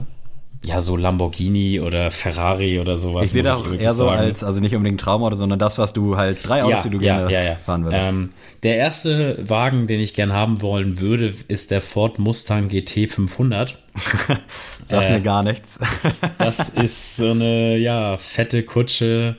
[0.64, 3.26] ja, so Lamborghini oder Ferrari oder sowas.
[3.26, 4.18] Ich sehe das auch eher so sagen.
[4.18, 7.56] als, also nicht unbedingt Traumauto, sondern das, was du halt, drei Autos, die du gerne
[7.64, 8.08] fahren würdest.
[8.08, 8.30] Ähm,
[8.64, 13.78] der erste Wagen, den ich gern haben wollen würde, ist der Ford Mustang GT 500.
[14.88, 15.78] Sagt äh, mir gar nichts.
[16.38, 19.36] Das ist so eine, ja, fette Kutsche,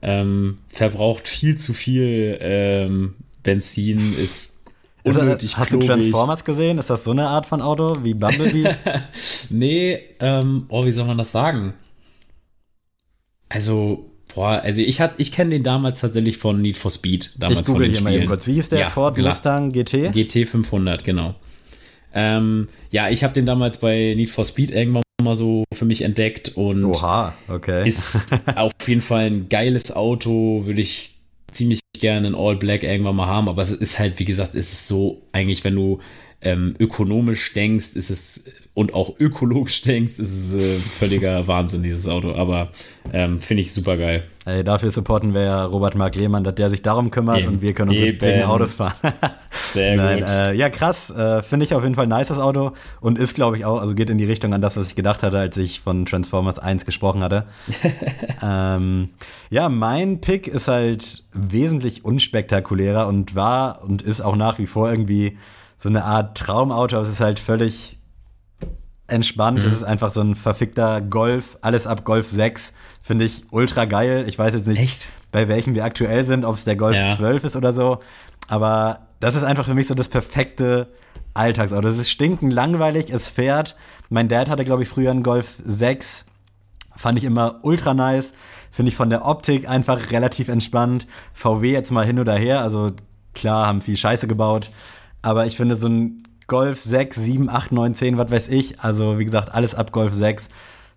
[0.00, 4.61] ähm, verbraucht viel zu viel ähm, Benzin, ist
[5.04, 5.88] Ist unnötig hast du klobig.
[5.88, 6.78] Transformers gesehen?
[6.78, 8.70] Ist das so eine Art von Auto wie Bumblebee?
[9.50, 11.74] Nee, ähm, oh, wie soll man das sagen?
[13.48, 17.60] Also, boah, also ich hat, ich kenne den damals tatsächlich von Need for Speed, damals
[17.60, 18.46] ich google hier mal eben kurz.
[18.46, 19.28] Wie hieß der Ja, Ford klar.
[19.28, 20.12] Mustang GT?
[20.12, 21.34] GT 500, genau.
[22.14, 26.02] Ähm, ja, ich habe den damals bei Need for Speed irgendwann mal so für mich
[26.02, 27.86] entdeckt und Oha, okay.
[27.86, 28.26] ist
[28.56, 31.11] auf jeden Fall ein geiles Auto, würde ich
[31.52, 34.72] ziemlich gerne in All Black irgendwann mal haben, aber es ist halt, wie gesagt, ist
[34.72, 36.00] es so eigentlich, wenn du
[36.42, 42.08] ähm, ökonomisch denkst, ist es und auch ökologisch denkst, ist es äh, völliger Wahnsinn, dieses
[42.08, 42.70] Auto, aber
[43.12, 44.24] ähm, finde ich super geil.
[44.44, 47.48] Ey, dafür supporten wir ja Robert Mark Lehmann, dass der sich darum kümmert Eben.
[47.48, 48.94] und wir können unsere dicken Autos fahren.
[49.72, 50.30] Sehr Nein, gut.
[50.30, 51.10] äh, ja, krass.
[51.10, 52.72] Äh, Finde ich auf jeden Fall nice, das Auto.
[53.00, 55.22] Und ist, glaube ich, auch, also geht in die Richtung an das, was ich gedacht
[55.22, 57.44] hatte, als ich von Transformers 1 gesprochen hatte.
[58.42, 59.10] ähm,
[59.50, 64.90] ja, mein Pick ist halt wesentlich unspektakulärer und war und ist auch nach wie vor
[64.90, 65.38] irgendwie
[65.82, 67.00] so eine Art Traumauto.
[67.00, 67.98] Es ist halt völlig
[69.08, 69.62] entspannt.
[69.62, 69.68] Mhm.
[69.68, 72.72] Es ist einfach so ein verfickter Golf, alles ab Golf 6.
[73.02, 74.24] Finde ich ultra geil.
[74.28, 75.08] Ich weiß jetzt nicht, Echt?
[75.32, 77.10] bei welchem wir aktuell sind, ob es der Golf Ja.
[77.10, 77.98] 12 ist oder so.
[78.46, 80.86] Aber das ist einfach für mich so das perfekte
[81.34, 81.88] Alltagsauto.
[81.88, 83.74] Es ist stinkend langweilig, es fährt.
[84.08, 86.24] Mein Dad hatte, glaube ich, früher einen Golf 6.
[86.94, 88.32] Fand ich immer ultra nice.
[88.70, 91.08] Finde ich von der Optik einfach relativ entspannt.
[91.32, 92.60] VW jetzt mal hin oder her.
[92.60, 92.92] Also
[93.34, 94.70] klar, haben viel Scheiße gebaut.
[95.22, 98.80] Aber ich finde so ein Golf 6, 7, 8, 9, 10, was weiß ich.
[98.80, 100.48] Also wie gesagt, alles ab Golf 6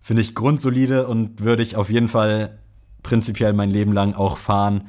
[0.01, 2.57] finde ich grundsolide und würde ich auf jeden Fall
[3.03, 4.85] prinzipiell mein Leben lang auch fahren.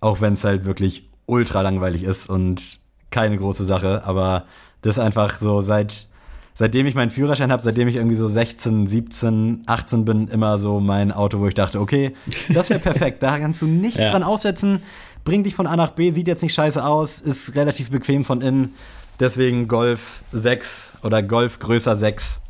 [0.00, 2.78] Auch wenn es halt wirklich ultra langweilig ist und
[3.10, 4.02] keine große Sache.
[4.04, 4.44] Aber
[4.82, 6.08] das ist einfach so seit
[6.54, 10.78] seitdem ich meinen Führerschein habe, seitdem ich irgendwie so 16, 17, 18 bin, immer so
[10.78, 12.12] mein Auto, wo ich dachte, okay,
[12.52, 13.22] das wäre perfekt.
[13.22, 14.10] Da kannst du nichts Ja.
[14.10, 14.82] dran aussetzen.
[15.24, 18.40] Bringt dich von A nach B, sieht jetzt nicht scheiße aus, ist relativ bequem von
[18.40, 18.74] innen.
[19.18, 22.40] Deswegen Golf 6 oder Golf größer 6.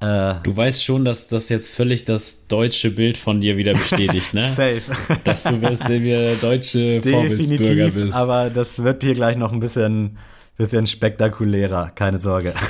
[0.00, 4.32] Äh, Du weißt schon, dass das jetzt völlig das deutsche Bild von dir wieder bestätigt,
[4.32, 4.40] ne?
[4.48, 4.82] safe.
[5.24, 8.14] dass du wirst, der wieder deutsche Vorbildsbürger bist.
[8.14, 10.16] aber das wird hier gleich noch ein bisschen,
[10.56, 12.54] bisschen spektakulärer, keine Sorge.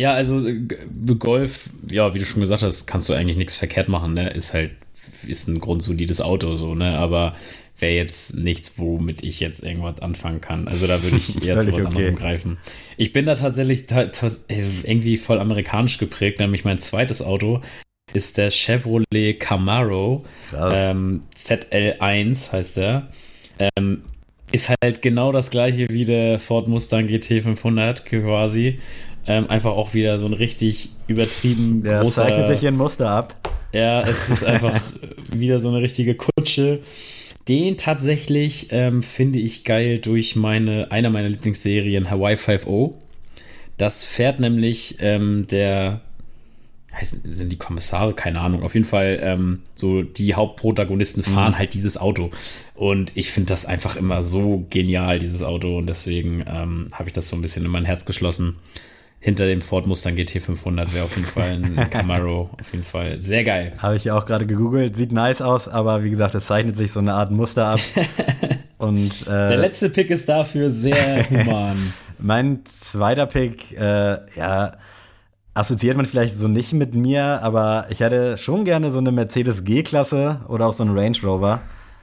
[0.00, 0.66] Ja, also äh,
[1.18, 4.30] Golf, ja, wie du schon gesagt hast, kannst du eigentlich nichts verkehrt machen, ne?
[4.30, 4.70] Ist halt,
[5.26, 6.96] ist ein grundsolides Auto so, ne?
[6.96, 7.34] Aber
[7.80, 10.68] wäre jetzt nichts, womit ich jetzt irgendwas anfangen kann.
[10.68, 11.86] Also da würde ich eher zu was okay.
[11.86, 12.58] anderem greifen.
[12.96, 17.60] Ich bin da tatsächlich ta ta also irgendwie voll amerikanisch geprägt, nämlich mein zweites Auto
[18.12, 20.24] ist der Chevrolet Camaro.
[20.52, 23.08] Ähm, ZL1 heißt der.
[23.58, 24.02] Ähm,
[24.52, 28.80] ist halt genau das gleiche wie der Ford Mustang GT 500 quasi.
[29.26, 32.24] Ähm, einfach auch wieder so ein richtig übertrieben Der großer.
[32.24, 33.36] zeichnet sich hier ein Muster ab.
[33.72, 34.80] Ja, es ist einfach
[35.32, 36.80] wieder so eine richtige Kutsche.
[37.48, 42.94] Den tatsächlich ähm, finde ich geil durch meine, einer meiner Lieblingsserien, Hawaii 5.0.
[43.76, 46.02] Das fährt nämlich ähm, der,
[46.94, 48.14] heißen, sind die Kommissare?
[48.14, 48.62] Keine Ahnung.
[48.62, 52.30] Auf jeden Fall, ähm, so die Hauptprotagonisten fahren halt dieses Auto.
[52.74, 55.78] Und ich finde das einfach immer so genial, dieses Auto.
[55.78, 58.56] Und deswegen ähm, habe ich das so ein bisschen in mein Herz geschlossen.
[59.22, 62.48] Hinter dem Ford Mustang GT 500 wäre auf jeden Fall ein Camaro.
[62.58, 63.74] Auf jeden Fall sehr geil.
[63.76, 64.96] Habe ich ja auch gerade gegoogelt.
[64.96, 67.80] Sieht nice aus, aber wie gesagt, es zeichnet sich so eine Art Muster ab.
[68.78, 71.92] Und Der äh, letzte Pick ist dafür sehr human.
[72.18, 74.72] mein zweiter Pick, äh, ja,
[75.52, 79.64] assoziiert man vielleicht so nicht mit mir, aber ich hätte schon gerne so eine Mercedes
[79.64, 81.60] G-Klasse oder auch so einen Range Rover.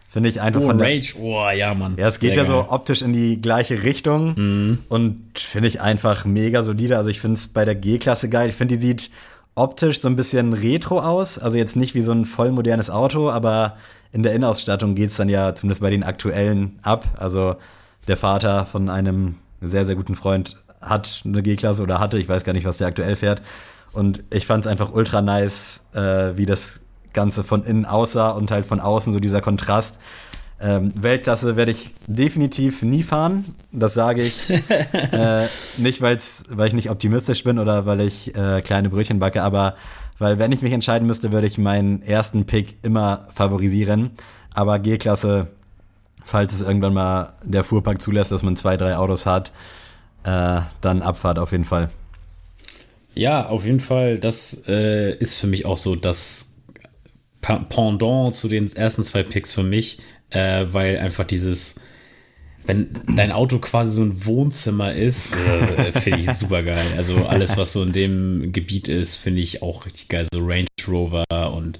[0.09, 1.15] Finde ich einfach Oh, von der, Rage.
[1.19, 1.95] Oh, ja, Mann.
[1.97, 2.63] Ja, es geht Sehr ja geil.
[2.67, 4.77] so optisch in die gleiche Richtung Mhm.
[4.89, 6.97] und finde ich einfach mega solide.
[6.97, 8.49] Also ich finde es bei der G-Klasse geil.
[8.49, 9.11] Ich finde, die sieht
[9.55, 11.37] optisch so ein bisschen retro aus.
[11.37, 13.75] Also jetzt nicht wie so ein voll modernes Auto, aber
[14.13, 17.05] in der Innenausstattung geht es dann ja zumindest bei den aktuellen ab.
[17.17, 17.55] Also
[18.07, 22.45] der Vater von einem sehr, sehr guten Freund hat eine G-Klasse oder hatte, ich weiß
[22.45, 23.41] gar nicht, was der aktuell fährt.
[23.93, 26.81] Und ich fand es einfach ultra nice, äh, wie das
[27.17, 29.97] Ganze von innen aussah und halt von außen so dieser Kontrast.
[30.61, 33.55] Ähm, Weltklasse werde ich definitiv nie fahren.
[33.71, 34.51] Das sage ich
[35.11, 35.47] äh,
[35.77, 39.75] nicht, weil's, weil ich nicht optimistisch bin oder weil ich äh, kleine Brötchen backe, aber
[40.19, 44.11] weil wenn ich mich entscheiden müsste, würde ich meinen ersten Pick immer favorisieren.
[44.53, 45.47] Aber G-Klasse,
[46.23, 49.51] falls es irgendwann mal der Fuhrpark zulässt, dass man zwei, drei Autos hat,
[50.23, 51.89] äh, dann Abfahrt auf jeden Fall.
[53.15, 54.19] Ja, auf jeden Fall.
[54.19, 56.56] Das äh, ist für mich auch so das
[57.69, 61.79] Pendant zu den ersten zwei Picks für mich, äh, weil einfach dieses,
[62.65, 65.29] wenn dein Auto quasi so ein Wohnzimmer ist,
[65.77, 66.85] äh, finde ich super geil.
[66.97, 70.27] Also alles, was so in dem Gebiet ist, finde ich auch richtig geil.
[70.33, 71.79] So Range Rover und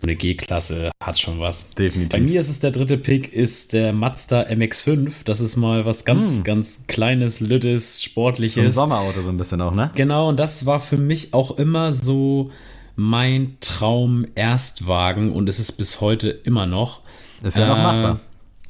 [0.00, 1.70] so eine G-Klasse hat schon was.
[1.70, 2.10] Definitiv.
[2.10, 5.12] Bei mir ist es der dritte Pick, ist der Mazda MX5.
[5.24, 8.74] Das ist mal was ganz, ganz Kleines, Lüttes, So ein Sportliches.
[8.74, 9.90] Sommerauto so ein bisschen auch, ne?
[9.94, 12.50] Genau, und das war für mich auch immer so
[12.96, 17.00] mein Traum Erstwagen und es ist bis heute immer noch.
[17.42, 18.20] Ist ja noch Äh, machbar.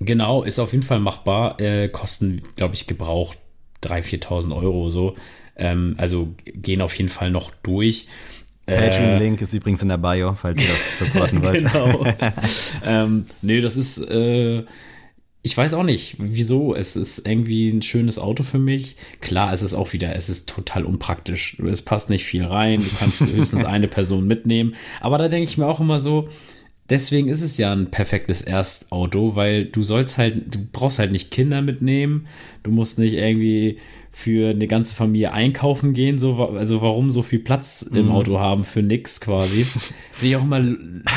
[0.01, 1.61] Genau, ist auf jeden Fall machbar.
[1.61, 3.39] Äh, kosten, glaube ich, gebraucht
[3.83, 5.15] 3.000, 4.000 Euro so.
[5.57, 8.07] Ähm, also gehen auf jeden Fall noch durch.
[8.67, 11.67] Patreon-Link ist übrigens in der Bio, falls ihr das supporten wollt.
[11.71, 12.07] genau.
[12.85, 14.65] ähm, nee, das ist, äh,
[15.47, 16.75] ich weiß auch nicht, wieso.
[16.75, 18.97] Es ist irgendwie ein schönes Auto für mich.
[19.21, 21.59] Klar, es ist auch wieder, es ist total unpraktisch.
[21.61, 22.81] Es passt nicht viel rein.
[22.81, 24.75] Du kannst höchstens eine Person mitnehmen.
[25.03, 26.31] Aber da denke ich mir auch immer so,
[26.91, 31.31] deswegen ist es ja ein perfektes Erstauto, weil du sollst halt, du brauchst halt nicht
[31.31, 32.27] Kinder mitnehmen.
[32.63, 33.79] Du musst nicht irgendwie
[34.11, 36.19] für eine ganze Familie einkaufen gehen.
[36.19, 39.65] So, also warum so viel Platz im Auto haben für nix quasi.
[40.13, 40.61] Finde ich auch immer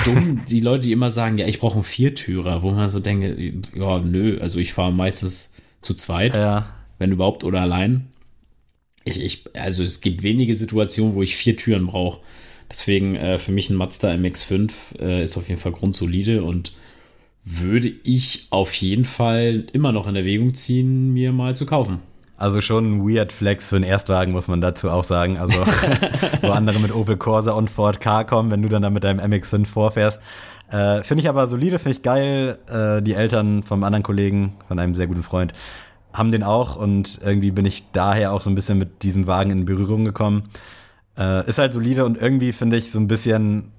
[0.05, 3.53] dumm, die Leute, die immer sagen, ja, ich brauche einen Viertürer, wo man so denke,
[3.75, 8.07] ja, nö, also ich fahre meistens zu zweit, Ja, wenn überhaupt, oder allein.
[9.03, 12.21] Ich, ich, also es gibt wenige Situationen, wo ich vier Türen brauche.
[12.69, 16.73] Deswegen äh, für mich ein Mazda MX5 äh, ist auf jeden Fall grundsolide und
[17.43, 21.99] würde ich auf jeden Fall immer noch in Erwägung ziehen, mir mal zu kaufen.
[22.37, 25.37] also schon ein weird Flex für einen Erstwagen, muss man dazu auch sagen.
[25.37, 25.59] Also,
[26.41, 29.19] wo andere mit Opel Corsa und Ford K kommen, wenn du dann da mit deinem
[29.19, 30.21] MX5 vorfährst.
[30.69, 32.59] Äh, finde ich aber solide, finde ich geil.
[32.67, 35.53] Äh, die Eltern vom anderen Kollegen, von einem sehr guten Freund,
[36.13, 39.51] haben den auch und irgendwie bin ich daher auch so ein bisschen mit diesem Wagen
[39.51, 40.49] in Berührung gekommen.
[41.17, 43.71] Äh, ist halt solide und irgendwie finde ich so ein bisschen,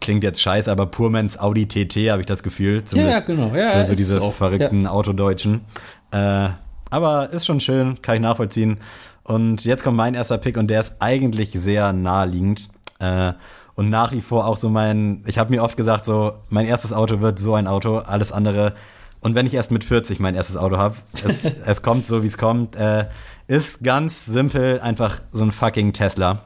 [0.00, 2.84] klingt jetzt scheiße, aber Purmans Audi TT habe ich das Gefühl.
[2.84, 3.54] Zumindest genau.
[3.54, 5.62] Ja, für so ist diese auch, verrückten Autodeutschen.
[6.10, 6.48] Äh,
[6.90, 8.78] aber ist schon schön, kann ich nachvollziehen.
[9.24, 12.68] Und jetzt kommt mein erster Pick und der ist eigentlich sehr naheliegend.
[12.98, 13.32] Äh,
[13.74, 16.92] und nach wie vor auch so mein, ich habe mir oft gesagt, so, mein erstes
[16.92, 18.74] Auto wird so ein Auto, alles andere.
[19.20, 20.94] Und wenn ich erst mit 40 mein erstes Auto habe,
[21.26, 23.06] es, es kommt so, wie es kommt, äh,
[23.48, 26.42] ist ganz simpel einfach so ein fucking Tesla.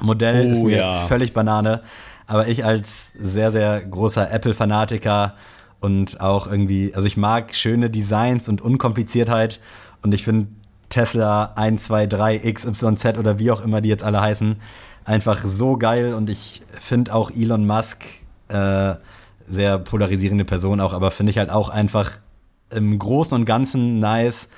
[0.00, 0.92] Modell Oh, ist mir ja.
[1.06, 1.82] völlig Banane.
[2.26, 5.34] Aber ich als sehr, sehr großer Apple-Fanatiker
[5.80, 9.60] und auch irgendwie, also ich mag schöne Designs und Unkompliziertheit
[10.02, 10.48] und ich finde
[10.88, 14.56] Tesla 1, 2, 3, XYZ oder wie auch immer die jetzt alle heißen,
[15.04, 18.04] einfach so geil und ich finde auch Elon Musk
[18.48, 18.94] äh,
[19.48, 22.12] sehr polarisierende Person auch, aber finde ich halt auch einfach
[22.70, 24.48] im Großen und Ganzen nice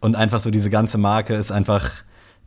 [0.00, 1.90] und einfach so diese ganze Marke ist einfach,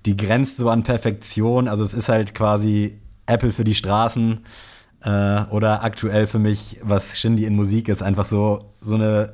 [0.06, 4.46] die grenzt so an Perfektion, also es ist halt quasi Apple für die Straßen
[5.04, 9.34] äh, oder aktuell für mich, was Shindy in Musik ist, einfach so, so eine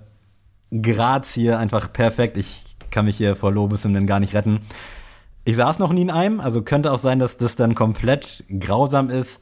[0.72, 2.38] Grazie, einfach perfekt.
[2.38, 4.60] Ich kann mich hier vor Lobeshymnen gar nicht retten.
[5.46, 9.10] Ich saß noch nie in einem, also könnte auch sein, dass das dann komplett grausam
[9.10, 9.40] ist.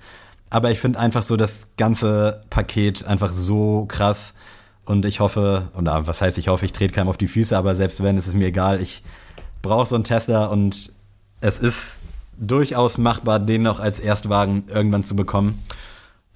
[0.50, 4.34] Aber ich finde einfach so das ganze Paket einfach so krass.
[4.86, 7.76] Und ich hoffe, oder was heißt ich hoffe, ich trete keinem auf die Füße, aber
[7.76, 8.82] selbst wenn, ist es mir egal.
[8.82, 9.04] Ich
[9.62, 10.94] brauche so einen Tesla und
[11.42, 12.00] es ist
[12.38, 15.64] durchaus machbar, den noch als Erstwagen irgendwann zu bekommen.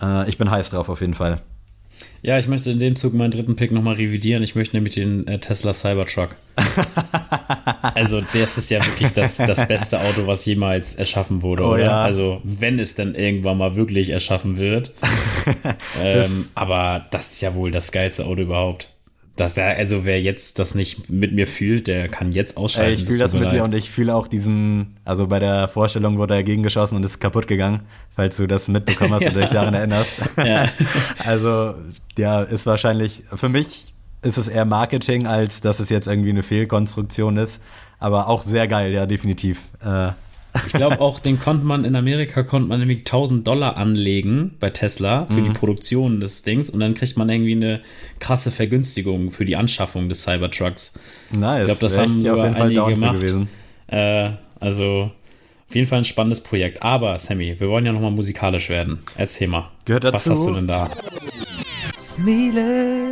[0.02, 1.42] Äh, ich bin heiß drauf auf jeden Fall.
[2.24, 4.44] Ja, ich möchte in dem Zug meinen dritten Pick nochmal revidieren.
[4.44, 6.36] Ich möchte nämlich den äh, Tesla Cybertruck.
[7.96, 11.84] also, das ist ja wirklich das, das beste Auto, was jemals erschaffen wurde, Oh oder?
[11.84, 12.04] ja.
[12.04, 14.94] Also, wenn es dann irgendwann mal wirklich erschaffen wird.
[16.02, 18.91] ähm, aber das ist ja wohl das geilste Auto überhaupt.
[19.42, 22.92] Das da, also wer jetzt das nicht mit mir fühlt, der kann jetzt ausschalten.
[22.92, 23.66] Ey, ich fühle das mit dir leid.
[23.66, 27.48] und ich fühle auch diesen, also bei der Vorstellung wurde er gegengeschossen und ist kaputt
[27.48, 27.84] gegangen,
[28.16, 30.22] falls du das mitbekommen hast oder dich daran erinnerst.
[30.38, 30.66] Ja.
[31.26, 31.76] Also,
[32.18, 36.44] ja, ist wahrscheinlich, für mich ist es eher Marketing, als dass es jetzt irgendwie eine
[36.44, 37.60] Fehlkonstruktion ist.
[38.00, 39.66] Aber auch sehr geil, ja, definitiv.
[39.84, 40.10] Äh,
[40.68, 44.70] Ich glaube auch, den konnte man in Amerika konnte man nämlich 1000 Dollar anlegen bei
[44.70, 45.46] Tesla für Mhm.
[45.46, 47.82] die Produktion des Dings und dann kriegt man irgendwie eine
[48.20, 50.94] krasse Vergünstigung für die Anschaffung des Cybertrucks.
[51.32, 51.62] nice.
[51.62, 53.26] Ich glaube, das Wär haben sogar einige gemacht.
[53.88, 55.12] Äh, also
[55.70, 56.84] auf jeden Fall ein spannendes Projekt.
[56.84, 59.00] Aber Sammy, wir wollen ja nochmal musikalisch werden.
[59.16, 59.70] Erzähl mal.
[59.86, 60.32] Gehört Was dazu.
[60.32, 60.90] hast du denn da?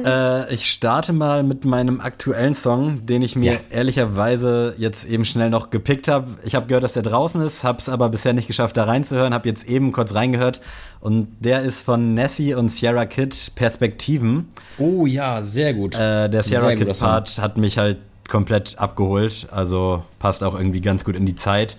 [0.06, 3.60] Äh, ich starte mal mit meinem aktuellen Song, den ich mir Ja.
[3.70, 6.38] ehrlicherweise jetzt eben schnell noch gepickt habe.
[6.44, 9.34] Ich habe gehört, dass der draußen ist, habe es aber bisher nicht geschafft, da reinzuhören,
[9.34, 10.62] habe jetzt eben kurz reingehört
[11.00, 14.48] und der ist von Nessie und Sierra Kid Perspektiven.
[14.78, 15.96] Oh ja, sehr gut.
[15.96, 17.10] Äh, der Sierra Sehr guter Kid Song.
[17.10, 17.98] Part hat mich halt
[18.28, 21.78] komplett abgeholt, also passt auch irgendwie ganz gut in die Zeit.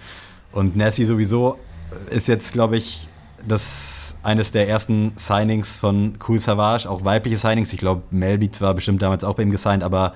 [0.52, 1.58] Und Nessie sowieso
[2.10, 3.06] ist jetzt, glaube ich,
[3.46, 7.72] das eines der ersten Signings von Cool Savage, auch weibliche Signings.
[7.72, 10.14] Ich glaube, Mel Beats war bestimmt damals auch bei ihm gesigned, aber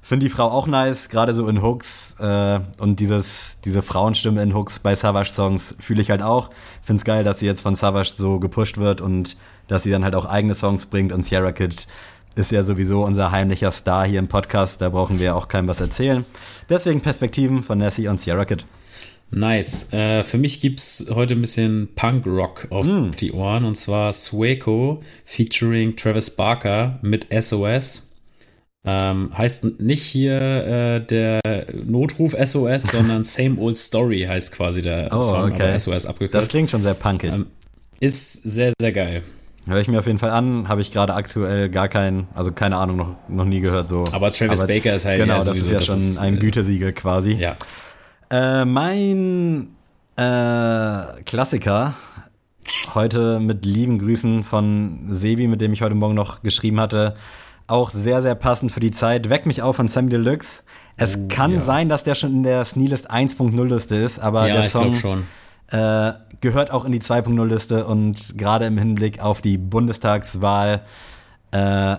[0.00, 4.54] finde die Frau auch nice, gerade so in Hooks äh, und dieses, diese Frauenstimme in
[4.54, 6.50] Hooks bei Savage-Songs fühle ich halt auch.
[6.82, 9.36] Finde es geil, dass sie jetzt von Savage so gepusht wird und
[9.68, 11.86] dass sie dann halt auch eigene Songs bringt und Sierra Kid
[12.34, 15.80] ist ja sowieso unser heimlicher Star hier im Podcast, da brauchen wir auch keinem was
[15.80, 16.24] erzählen.
[16.68, 18.64] Deswegen Perspektiven von Nessie und Sierra Kid.
[19.34, 19.92] Nice.
[19.92, 23.12] Äh, für mich gibt's heute ein bisschen Punk-Rock auf Hm.
[23.18, 28.10] die Ohren und zwar Swayco featuring Travis Barker mit SOS.
[28.84, 31.40] Ähm, heißt nicht hier äh, der
[31.84, 35.62] Notruf SOS, sondern Same Old Story heißt quasi der Oh, Song, okay.
[35.62, 36.50] aber SOS Das abgekürzt.
[36.50, 37.32] klingt schon sehr punkig.
[37.32, 37.46] Ähm,
[38.00, 39.22] ist sehr, sehr geil.
[39.64, 42.76] Höre ich mir auf jeden Fall an, habe ich gerade aktuell gar keinen, also keine
[42.76, 44.04] Ahnung, noch, noch nie gehört so.
[44.10, 46.92] Aber Travis Baker ist halt Genau, ja das ist ja das schon ein äh, Gütesiegel
[46.92, 47.34] quasi.
[47.34, 47.56] Ja.
[48.32, 49.68] Äh, mein
[50.16, 51.92] äh, Klassiker
[52.94, 57.14] heute mit lieben Grüßen von Sebi, mit dem ich heute Morgen noch geschrieben hatte.
[57.66, 59.28] Auch sehr, sehr passend für die Zeit.
[59.28, 60.62] Weck mich auf von Sammy Deluxe.
[60.96, 61.60] Es kann ja.
[61.60, 64.94] sein, dass der schon in der Sneelist 1.0 Liste ist, aber ja, der Song
[65.68, 70.80] äh, gehört auch in die 2.0 Liste und gerade im Hinblick auf die Bundestagswahl,
[71.50, 71.96] äh,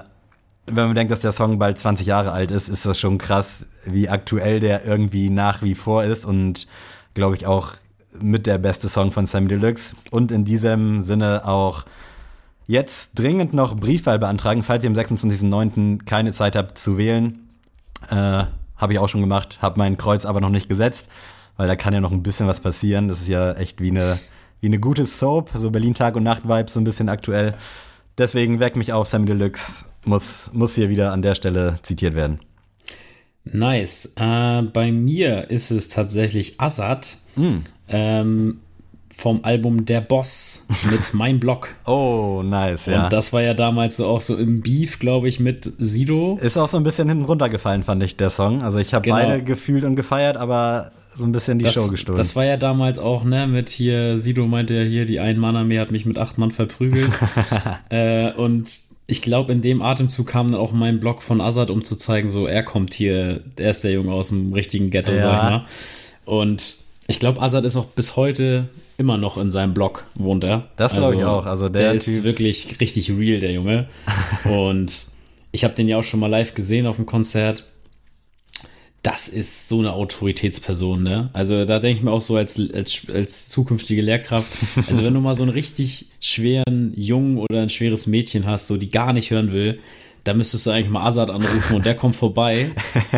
[0.66, 3.68] wenn man denkt, dass der Song bald 20 Jahre alt ist, ist das schon krass,
[3.86, 6.68] wie aktuell der irgendwie nach wie vor ist und
[7.14, 7.74] glaube ich auch
[8.20, 11.86] mit der beste Song von Sammy Deluxe und in diesem Sinne auch
[12.68, 16.06] jetzt dringend noch Briefwahl beantragen, falls ihr am 26.09.
[16.06, 17.50] keine Zeit habt zu wählen.
[18.10, 18.46] Äh,
[18.78, 21.10] habe ich auch schon gemacht, habe mein Kreuz aber noch nicht gesetzt,
[21.58, 23.08] weil da kann ja noch ein bisschen was passieren.
[23.08, 24.20] Das ist ja echt wie eine,
[24.62, 27.54] wie eine gute Soap, so Berlin Tag und Nacht Vibe, so ein bisschen aktuell.
[28.18, 32.40] Deswegen weck mich auf, Sammy Deluxe muss, muss hier wieder an der Stelle zitiert werden.
[33.46, 34.14] Nice.
[34.16, 37.62] Äh, bei mir ist es tatsächlich Azad Hm.
[37.90, 38.60] ähm,
[39.16, 41.70] vom Album Der Boss mit Mein Blog.
[41.86, 43.04] Oh, nice, ja.
[43.06, 46.38] Und das war ja damals so auch so im Beef, glaube ich, mit Sido.
[46.42, 48.64] ist auch so ein bisschen hinten runtergefallen, fand ich, der Song.
[48.64, 49.18] Also ich habe Genau.
[49.18, 52.18] beide gefühlt und gefeiert, aber so ein bisschen die Das, Show gestohlen.
[52.18, 55.80] das war ja damals auch, ne, mit hier, Sido meinte ja hier, die ein Mann-Armee
[55.80, 57.12] hat mich mit acht Mann verprügelt.
[57.90, 58.72] äh, und
[59.08, 62.30] ich glaube, in dem Atemzug kam dann auch mein Blog von Azad, um zu zeigen,
[62.30, 65.20] so, er kommt hier, er ist der Junge aus dem richtigen Ghetto, Ja.
[65.20, 65.66] sag ich mal.
[66.26, 66.76] Und
[67.08, 70.68] ich glaube, Azad ist auch bis heute immer noch in seinem Blog, wohnt er.
[70.78, 71.46] Das glaub ich auch.
[71.46, 73.88] Also der ist Typ- wirklich richtig real, der Junge.
[74.46, 75.08] Und
[75.52, 77.66] ich habe den ja auch schon mal live gesehen auf dem Konzert
[79.04, 81.30] das ist so eine Autoritätsperson, ne?
[81.34, 84.50] Also da denke ich mir auch so als, als, als zukünftige Lehrkraft,
[84.90, 88.78] also wenn du mal so einen richtig schweren Jungen oder ein schweres Mädchen hast, so
[88.78, 89.80] die gar nicht hören will,
[90.26, 92.72] da müsstest du eigentlich mal Azad anrufen und der kommt vorbei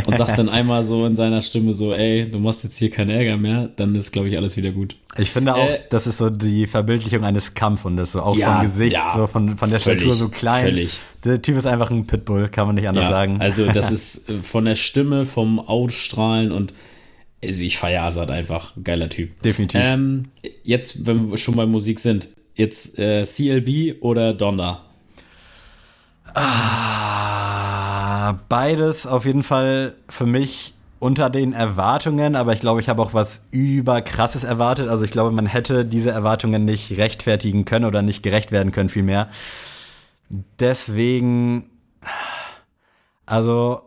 [0.07, 3.11] und sagt dann einmal so in seiner Stimme so, ey, du machst jetzt hier keinen
[3.11, 4.95] Ärger mehr, dann ist, glaube ich, alles wieder gut.
[5.17, 8.63] Ich finde auch, Äh, das ist so die Verbildlichung eines Kampfhundes, so auch Ja, vom
[8.65, 9.13] Gesicht, ja.
[9.15, 10.63] so von, von der Völlig, Statur so klein.
[10.65, 10.99] völlig.
[11.23, 13.37] Der Typ ist einfach ein Pitbull, kann man nicht anders Ja, sagen.
[13.39, 16.73] Also das ist äh, von der Stimme, vom Ausstrahlen und
[17.43, 18.73] also ich feiere Azad einfach.
[18.83, 19.39] Geiler Typ.
[19.43, 19.79] Definitiv.
[19.83, 20.29] Ähm,
[20.63, 24.84] jetzt, wenn wir schon bei Musik sind, jetzt äh, CLB oder Donda?
[26.35, 33.01] Ah, beides auf jeden Fall für mich unter den Erwartungen, aber ich glaube, ich habe
[33.01, 34.89] auch was überkrasses erwartet.
[34.89, 38.89] Also ich glaube, man hätte diese Erwartungen nicht rechtfertigen können oder nicht gerecht werden können,
[38.89, 39.29] vielmehr.
[40.59, 41.69] Deswegen,
[43.25, 43.81] also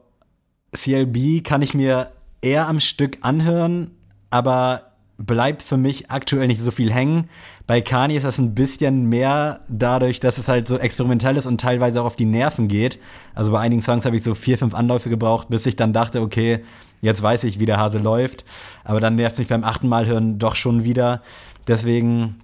[0.73, 3.91] CLB kann ich mir eher am Stück anhören,
[4.31, 7.29] aber bleibt für mich aktuell nicht so viel hängen.
[7.69, 11.61] Bei Kanye ist das ein bisschen mehr dadurch, dass es halt so experimentell ist und
[11.61, 12.99] teilweise auch auf die Nerven geht.
[13.35, 16.23] Also bei einigen Songs habe ich so vier, fünf Anläufe gebraucht, bis ich dann dachte,
[16.23, 16.65] okay,
[17.03, 18.47] jetzt weiß ich, wie der Hase läuft.
[18.85, 21.21] Aber dann nervt es mich beim achten Mal hören doch schon wieder.
[21.67, 22.37] Deswegen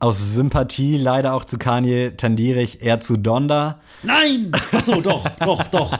[0.00, 3.80] aus Sympathie leider auch zu Kanye tendiere ich eher zu Donda.
[4.02, 4.50] Nein!
[4.72, 5.98] Achso, doch, doch, doch.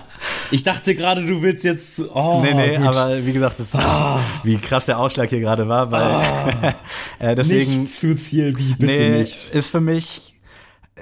[0.50, 2.04] Ich dachte gerade, du willst jetzt.
[2.14, 2.86] Oh, Nee, nee, gut.
[2.86, 3.74] aber wie gesagt, das,
[4.42, 6.74] wie krass der Ausschlag hier gerade war, weil
[7.18, 9.54] äh, deswegen nicht zu CLB, bitte nee, nicht.
[9.54, 10.34] ist für mich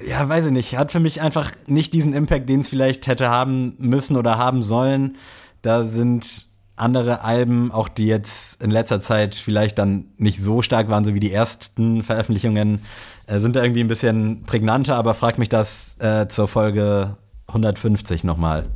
[0.06, 3.30] ja, weiß ich nicht, hat für mich einfach nicht diesen Impact, den es vielleicht hätte
[3.30, 5.16] haben müssen oder haben sollen.
[5.62, 6.47] Da sind
[6.80, 11.14] andere Alben, auch die jetzt in letzter Zeit vielleicht dann nicht so stark waren, so
[11.14, 12.80] wie die ersten Veröffentlichungen,
[13.26, 17.16] äh, sind da irgendwie ein bisschen prägnanter, aber frag mich das äh, zur Folge
[17.48, 18.66] 150 nochmal.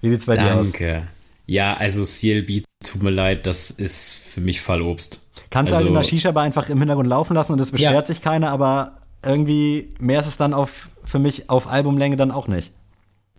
[0.00, 0.72] Wie sieht's bei dir aus?
[0.72, 1.02] Danke.
[1.46, 5.22] Ja, also CLB, tut mir leid, das ist für mich Fallobst.
[5.50, 7.92] Kannst du also, halt in der Shisha-Bar einfach im Hintergrund laufen lassen und es beschwert
[7.94, 8.06] Ja.
[8.06, 12.48] sich keiner, aber irgendwie mehr ist es dann auf, für mich auf Albumlänge dann auch
[12.48, 12.72] nicht.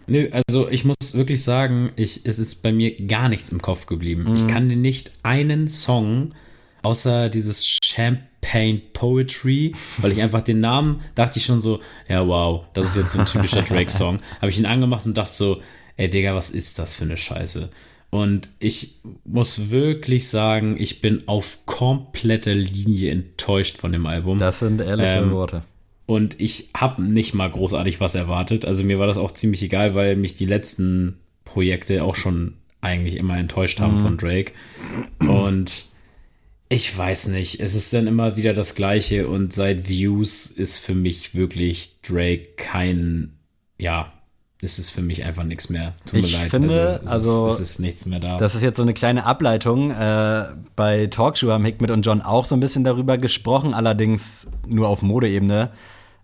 [0.09, 3.85] Nö, also ich muss wirklich sagen, ich, es ist bei mir gar nichts im Kopf
[3.85, 4.35] geblieben.
[4.35, 6.29] Ich kann dir nicht einen Song,
[6.81, 12.65] außer dieses Champagne Poetry, weil ich einfach den Namen, dachte ich schon so, ja wow,
[12.73, 14.19] das ist jetzt so ein typischer Drake-Song.
[14.41, 15.61] Habe ich ihn angemacht und dachte so,
[15.97, 17.69] ey Digga, was ist das für eine Scheiße?
[18.11, 24.39] Und ich muss wirklich sagen, ich bin auf kompletter Linie enttäuscht von dem Album.
[24.39, 25.63] Das sind ehrliche Ähm, Worte.
[26.09, 28.65] Und ich habe nicht mal großartig was erwartet.
[28.65, 33.15] Also mir war das auch ziemlich egal, weil mich die letzten Projekte auch schon eigentlich
[33.17, 34.53] immer enttäuscht haben von Drake.
[35.19, 35.85] Und
[36.67, 39.27] ich weiß nicht, es ist dann immer wieder das Gleiche.
[39.27, 43.33] Und seit Views ist für mich wirklich Drake kein,
[43.77, 44.11] ja,
[44.63, 45.93] es ist für mich einfach nichts mehr.
[46.07, 46.49] Tut mir Ich leid.
[46.49, 48.37] finde, es also, ist, es ist nichts mehr da.
[48.37, 49.91] Das ist jetzt so eine kleine Ableitung.
[49.91, 50.45] Äh,
[50.75, 55.03] bei Talkshow haben Hickmet und John auch so ein bisschen darüber gesprochen, allerdings nur auf
[55.03, 55.69] Modeebene.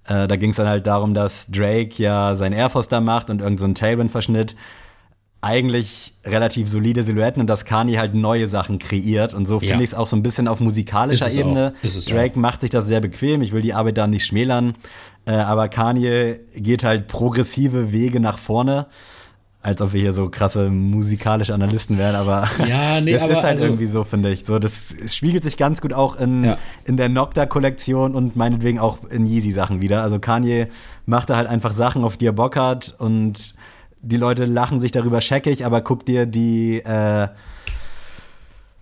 [0.08, 3.30] Äh, da ging es dann halt darum, dass Drake ja sein Air Force da macht
[3.30, 4.56] und irgendeinen so Tailwind-Verschnitt.
[5.42, 9.36] Eigentlich relativ solide Silhouetten und dass Kanye halt neue Sachen kreiert.
[9.36, 9.82] Und so finde Ja.
[9.82, 11.74] ich es auch so ein bisschen auf musikalischer Ebene.
[11.80, 11.84] auch.
[11.84, 13.44] Ist es Drake macht sich das sehr bequem.
[13.44, 14.76] Ich will die Arbeit da nicht schmälern.
[15.26, 18.88] Äh, aber Kanye geht halt progressive Wege nach vorne.
[19.66, 23.38] Als ob wir hier so krasse musikalische Analysten wären, aber Ja, nee, das aber ist
[23.38, 24.46] halt also- irgendwie so, finde ich.
[24.46, 26.58] So, das spiegelt sich ganz gut auch in, Ja.
[26.86, 30.04] in der Nocta-Kollektion und meinetwegen auch in Yeezy-Sachen wieder.
[30.04, 30.68] Also Kanye
[31.08, 33.56] macht da halt einfach Sachen, auf die er Bock hat und
[34.04, 37.28] die Leute lachen sich darüber scheckig, aber guck dir die äh,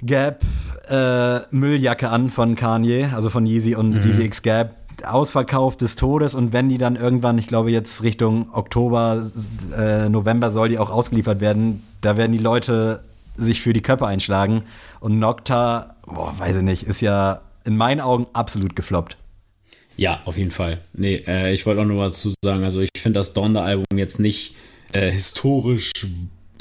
[0.01, 0.41] Gap
[0.89, 4.05] äh, Mülljacke an von Kanye, also von Yeezy und Mhm.
[4.05, 4.75] Yeezy X Gap.
[5.05, 9.25] Ausverkauf des Todes und wenn die dann irgendwann, ich glaube jetzt Richtung Oktober,
[9.77, 13.01] äh, November soll die auch ausgeliefert werden, da werden die Leute
[13.35, 14.63] sich für die Köpfe einschlagen
[14.99, 19.17] und Nocta, boah, weiß ich nicht, ist ja in meinen Augen absolut gefloppt.
[19.95, 20.79] Ja, auf jeden Fall.
[20.93, 22.63] Nee, äh, ich wollte auch nur was zu sagen.
[22.63, 24.55] Also ich finde das Donda-Album jetzt nicht
[24.91, 26.09] äh, historisch Nee,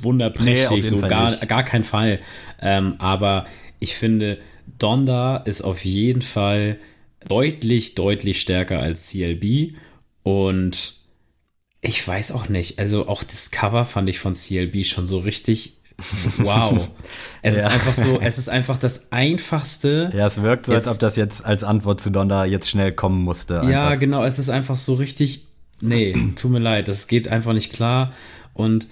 [0.02, 1.48] wunderprächtig, jeden so Fall gar, nicht.
[1.48, 2.18] gar kein Fall.
[2.60, 3.46] Ähm, aber
[3.78, 4.38] ich finde,
[4.78, 6.78] Donda ist auf jeden Fall
[7.28, 9.74] deutlich, deutlich stärker als CLB.
[10.22, 10.94] Und
[11.80, 15.78] ich weiß auch nicht, also auch das Cover fand ich von CLB schon so richtig
[16.38, 16.88] wow.
[17.42, 17.62] Es Ja.
[17.62, 20.10] ist einfach so, es ist einfach das einfachste.
[20.16, 22.92] Ja, es wirkt so, als Jetzt- ob das jetzt als Antwort zu Donda jetzt schnell
[22.92, 23.54] kommen musste.
[23.68, 24.00] Ja, einfach.
[24.00, 25.46] genau, es ist einfach so richtig.
[25.80, 28.12] Nee, tut mir leid, das geht einfach nicht klar.
[28.54, 28.86] Und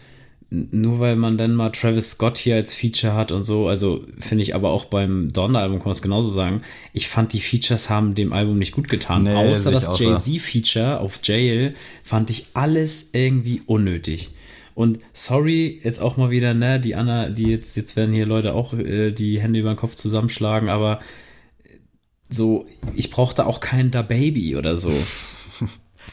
[0.50, 4.42] nur weil man dann mal Travis Scott hier als Feature hat und so, also finde
[4.42, 6.62] ich aber auch beim Donner-Album kann man es genauso sagen.
[6.92, 9.22] Ich fand die Features haben dem Album nicht gut getan.
[9.22, 9.98] Nee, Außer das.
[9.98, 14.30] Jay-Z-Feature auf Jail fand ich alles irgendwie unnötig.
[14.74, 18.54] Und sorry, jetzt auch mal wieder, ne, die Anna, die jetzt, jetzt werden hier Leute
[18.54, 20.98] auch äh, die Hände über den Kopf zusammenschlagen, aber
[22.28, 24.92] so, ich brauchte auch keinen Da Baby oder so.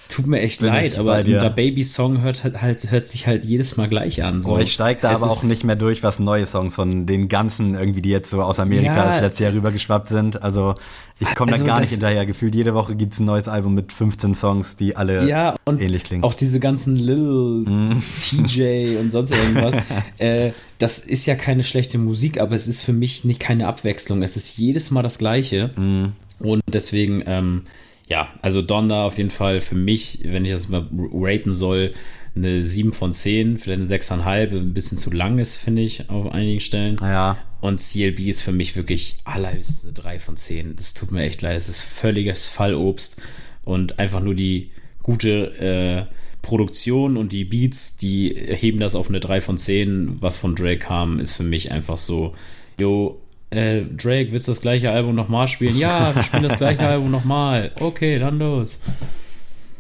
[0.03, 1.37] Es tut mir echt Bin leid, aber bei ein dir.
[1.39, 4.41] Da Baby Song hört halt, halt hört sich halt jedes Mal gleich an.
[4.41, 4.51] So.
[4.55, 7.27] Oh, ich steige da Es aber auch nicht mehr durch, was neue Songs von den
[7.29, 9.05] ganzen irgendwie, die jetzt so aus Amerika Ja.
[9.07, 10.41] das letzte Jahr rübergeschwappt sind.
[10.43, 10.75] Also
[11.19, 12.25] ich komme Also da gar nicht hinterher.
[12.25, 16.03] Gefühlt jede Woche gibt's ein neues Album mit 15 Songs, die alle Ja, und ähnlich
[16.03, 16.23] klingen.
[16.23, 18.03] auch diese ganzen Lil, Mhm.
[18.21, 19.75] TJ und sonst irgendwas.
[20.19, 24.21] äh, das ist ja keine schlechte Musik, aber es ist für mich nicht keine Abwechslung.
[24.21, 25.71] Es ist jedes Mal das Gleiche.
[25.75, 26.13] Mhm.
[26.39, 27.63] Und deswegen, ähm,
[28.07, 31.91] ja, also Donda auf jeden Fall für mich, wenn ich das mal raten soll,
[32.35, 36.31] eine 7 von 10, vielleicht eine 6,5, ein bisschen zu lang ist, finde ich, auf
[36.31, 36.97] einigen Stellen.
[37.01, 37.37] Ja.
[37.59, 40.75] Und CLB ist für mich wirklich allerhöchstens eine 3 von 10.
[40.75, 41.57] Das tut mir echt leid.
[41.57, 43.19] Es ist völliges Fallobst
[43.65, 49.19] und einfach nur die gute äh, Produktion und die Beats, die heben das auf eine
[49.19, 50.17] 3 von 10.
[50.21, 52.33] Was von Drake kam, ist für mich einfach so,
[52.79, 55.77] yo, äh, Drake, willst du das gleiche Album nochmal spielen?
[55.77, 57.71] Ja, wir spielen das gleiche Album nochmal.
[57.81, 58.79] Okay, dann los.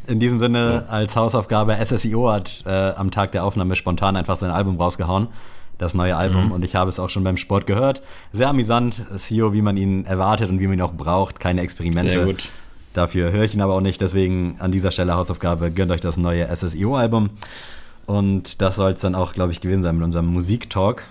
[0.07, 4.51] In diesem Sinne, als Hausaufgabe, SSIO hat äh, am Tag der Aufnahme spontan einfach sein
[4.51, 5.27] Album rausgehauen.
[5.77, 6.19] Das neue Mhm.
[6.19, 6.51] Album.
[6.53, 8.01] Und ich habe es auch schon beim Sport gehört.
[8.31, 9.03] Sehr amüsant.
[9.15, 11.39] CEO, wie man ihn erwartet und wie man ihn auch braucht.
[11.39, 12.09] Keine Experimente.
[12.11, 12.49] Sehr gut.
[12.93, 13.99] Dafür höre ich ihn aber auch nicht.
[14.01, 17.29] Deswegen an dieser Stelle Hausaufgabe, gönnt euch das neue SSIO-Album.
[18.07, 21.03] Und das soll es dann auch, glaube ich, gewesen sein mit unserem Musiktalk.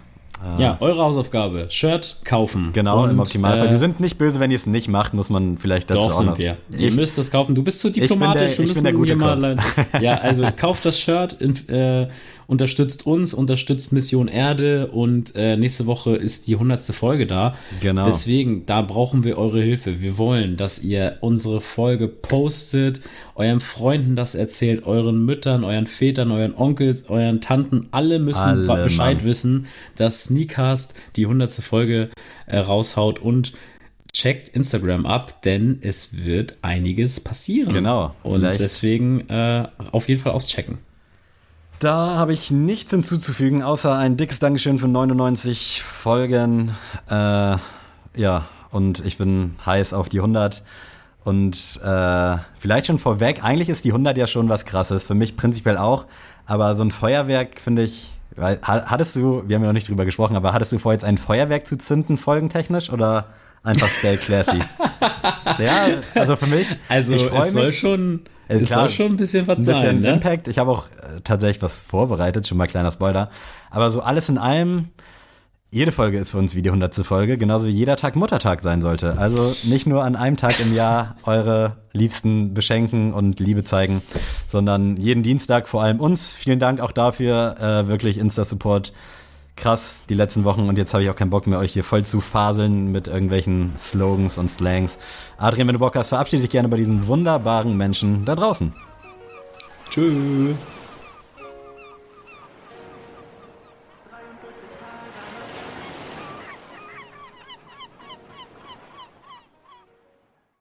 [0.59, 1.67] Ja, eure Hausaufgabe.
[1.71, 2.71] Shirt kaufen.
[2.73, 3.69] Genau, Und, im Optimalfall.
[3.69, 6.07] äh, wir sind nicht böse, wenn ihr es nicht macht, muss man vielleicht dazu Doch,
[6.09, 6.39] auch sind noch.
[6.39, 6.57] wir.
[6.77, 7.55] Ihr Ich, müsst das kaufen.
[7.55, 8.41] Du bist zu bin diplomatisch.
[8.41, 9.57] der- wir ich bin müssen der gute mal.
[10.01, 12.09] Ja, also kauft das Shirt, in, äh,
[12.47, 16.81] unterstützt uns, unterstützt Mission Erde und äh, nächste Woche ist die 100.
[16.81, 17.55] Folge da.
[17.81, 18.05] Genau.
[18.07, 20.01] Deswegen, da brauchen wir eure Hilfe.
[20.01, 23.01] Wir wollen, dass ihr unsere Folge postet,
[23.35, 27.89] euren Freunden das erzählt, euren Müttern, euren Vätern, euren Onkels, euren Tanten.
[27.91, 29.27] Alle müssen Alle, Bescheid Mann.
[29.27, 29.67] wissen,
[29.97, 31.51] dass Sneakcast die 100.
[31.51, 32.11] Folge
[32.47, 33.53] äh, raushaut und
[34.13, 37.73] checkt Instagram ab, denn es wird einiges passieren.
[37.73, 40.79] Genau, Und deswegen äh, auf jeden Fall auschecken.
[41.79, 46.75] Da habe ich nichts hinzuzufügen, außer ein dickes Dankeschön für 99 Folgen.
[47.09, 47.57] Äh,
[48.15, 50.63] ja, und ich bin heiß auf die 100.
[51.25, 55.37] Und äh, vielleicht schon vorweg, eigentlich ist die 100 ja schon was Krasses, für mich
[55.37, 56.07] prinzipiell auch.
[56.47, 59.89] Aber so ein Feuerwerk finde ich, weil, ha- hattest du, wir haben ja noch nicht
[59.89, 63.27] drüber gesprochen, aber hattest du vor, jetzt ein Feuerwerk zu zünden, folgentechnisch, oder
[63.65, 64.61] einfach stay classy?
[65.59, 67.79] ja, also für mich, Also ich es soll mich.
[67.81, 70.13] schon, Äh, es klar, soll schon ein bisschen was ein bisschen sein, ne?
[70.13, 70.49] Impact.
[70.49, 73.31] Ich habe auch äh, tatsächlich was vorbereitet, schon mal kleiner Spoiler.
[73.71, 74.89] Aber so alles in allem,
[75.71, 78.81] jede Folge ist für uns wie die hundertste Folge, genauso wie jeder Tag Muttertag sein
[78.81, 79.19] sollte.
[79.19, 84.03] Also nicht nur an einem Tag im Jahr eure Liebsten beschenken und Liebe zeigen,
[84.47, 86.33] sondern jeden Dienstag vor allem uns.
[86.33, 88.93] Vielen Dank auch dafür, äh, wirklich Insta-Support.
[89.57, 92.05] Krass, die letzten Wochen und jetzt habe ich auch keinen Bock mehr, euch hier voll
[92.05, 94.99] zu faseln mit irgendwelchen Slogans und Slangs.
[95.39, 98.75] Adrian, wenn du Bock hast, verabschiede dich gerne bei diesen wunderbaren Menschen da draußen.
[99.89, 100.55] Tschüss.